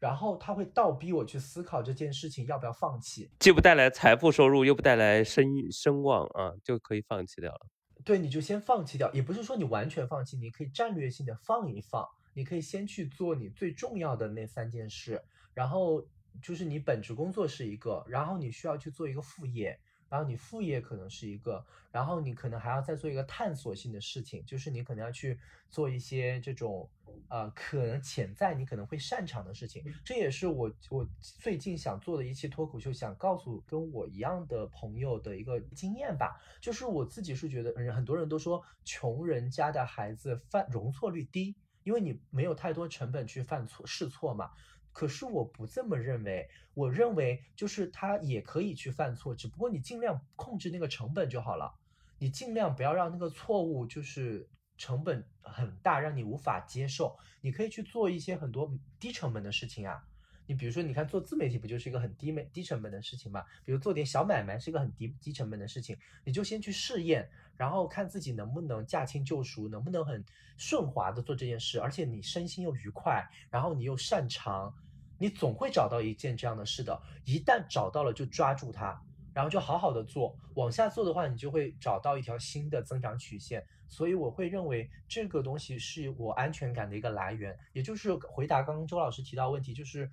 [0.00, 7.60] 然后他会倒逼我去思考这件事情要不要放弃，既不带来财富收入，又不带来声声望啊，就可以放弃掉了。
[8.04, 15.22] 对，你就先放弃掉，也不是说你完全放弃，你可以战略性的放一放，你可以先去做你最重要的那三件事，
[15.54, 16.04] 然后
[16.42, 19.78] 就是你本职工作是一个，然后你需要去做一个副业。
[20.12, 25.40] 然后你副业可能是一个，然后你可能还要再做一个探索性的事情，就是你可能要去
[25.70, 26.86] 做一些这种，
[27.28, 29.82] 呃，可能潜在你可能会擅长的事情。
[30.04, 36.38] 这也是我我最近想做的一期脱口秀，想告诉跟我一样的朋友的一个经验吧。
[36.60, 44.50] 就是我自己是觉得，很多人都说穷人家的孩子犯容错率低，因为你没有太多成本去犯错试错嘛。
[44.92, 51.74] 可是我不这么认为，我认为就是他也可以去犯错，只不过你尽量控制那个成本就好了。
[52.18, 57.18] 你尽量不要让那个错误就是成本很大，让你无法接受。
[57.40, 60.06] 你可以去做一些很多低成本的事情啊。
[60.46, 63.44] 你比如说，你看做自媒体不就是一个很低美低成本的事情吗？
[63.64, 70.22] 比如做点小买卖是一个很低低成本的事情，你就先去试验，然后看自己能不能驾轻就熟，能不能很
[70.58, 74.74] 顺滑的做这件事，而且你身心又愉快，然后你又擅长，
[75.16, 77.00] 你总会找到一件这样的事的。
[77.24, 79.00] 一旦找到了，就抓住它，
[79.32, 83.64] 然后就好好的做，往下做的话，你就会找到一条新的增长曲线。
[83.88, 90.10] 所以我会认为这个东西是我安全感的一个来源，也就是回答刚刚周老师提到问题，就是。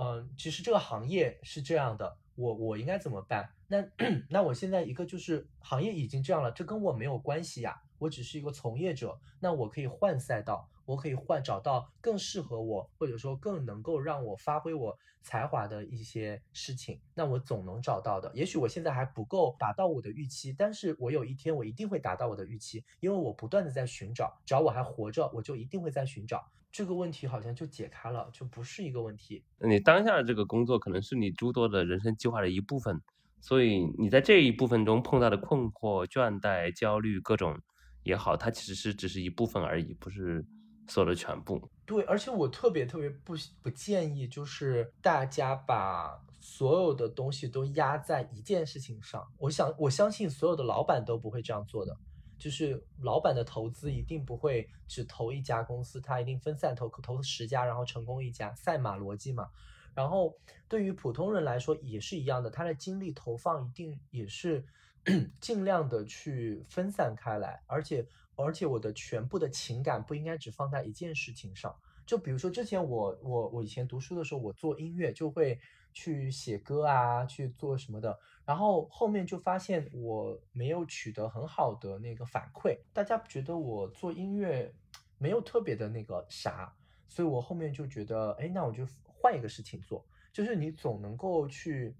[0.00, 3.50] 嗯，其实这个行业是这样的，我我应该怎么办？
[3.68, 3.84] 那
[4.30, 18.30] 那我现在一个就是行业已经这样了，这跟我没有关系呀，我只是一个从业者，那我可以换赛道，我可以换找到更适合我，或者说更能够让我发挥我才华的一些事情，那我总能找到的。
[18.34, 26.44] 也许我现在还不够达到我的预期，但是我有一天我一定会达到我的预期，因为我不断的在寻找，只要我还活着，我就一定会在寻找。
[26.72, 29.44] 这个问题好像就解开了，就不是一个问题。
[29.58, 33.00] 你当下的这个工作可能是你诸多的人生计划的一部分，
[33.40, 37.58] 所以你在这一部分中碰到的困惑、倦怠、焦虑各种
[38.04, 40.46] 也好，它其实是只是一部分而已，不是
[40.90, 41.60] 所有的全部。
[41.86, 49.26] 对，而且我特别特别不不建议，就是大家把所有的东西都压在一件事情上。
[49.38, 51.96] 我想，我相信所有的老板都不会这样做的。
[52.38, 59.50] 就是老板的投资一定不会只投一家公司，他一定分散投，投十家，然后成功一家，赛马逻辑嘛。
[59.94, 60.34] 然后
[60.66, 64.64] 对于普通人来说也是一样的，他的精力投放一定也是
[65.38, 68.06] 尽量的去分散开来，而且
[68.42, 71.74] 而且我的全部的情感不应该只放在一件事情上。
[72.06, 75.60] 就比如说之前我我我以前读书的时候，我做音乐就会
[75.92, 78.18] 去写歌啊，去做什么的。
[78.44, 84.74] 然后后面就发现我没有取得很好的那个反馈，大家觉得我做音乐
[85.18, 86.74] 没有特别的那个啥，
[87.06, 91.94] 所以我后面就觉得，哎，那我就换一个事情做，就是你总能够去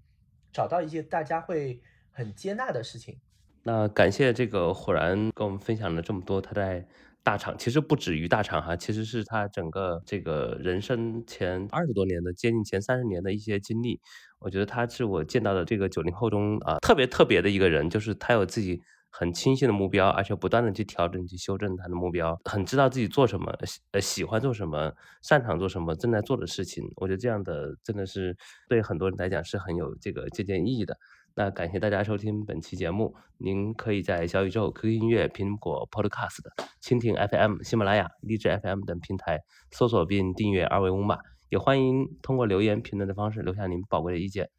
[0.51, 1.81] 找到一些大家会
[2.11, 3.17] 很接纳的事情。
[3.63, 6.85] 那感谢这个火然跟我们分享了这么多他在。
[7.23, 14.01] 大厂其实不止于大厂哈，其实是他整个这个人生前二十多年的，接近前三十年的一些经历。
[14.39, 18.81] 我觉得他是我见到的这个九零后中啊特别特别的一个人，就是他有自己
[19.11, 23.53] 很清晰的目标，而且不断的去调整、去修正他的目标，很知道自己做什么，
[23.91, 26.83] 呃喜欢做什么，擅长做什么，正在做的事情。
[26.95, 28.35] 我觉得这样的真的是
[28.67, 30.97] 对很多人来讲是很有这个借鉴意义的。
[31.33, 36.39] 那感谢大家收听本期节目，您可以在小宇宙、QQ 音乐、苹果 Podcast、
[36.81, 39.39] 蜻蜓 FM、喜马拉雅、荔枝 FM 等平台
[39.71, 44.49] 搜索并订阅二维码，也欢迎通过留言评论的方式留下您宝贵的意见。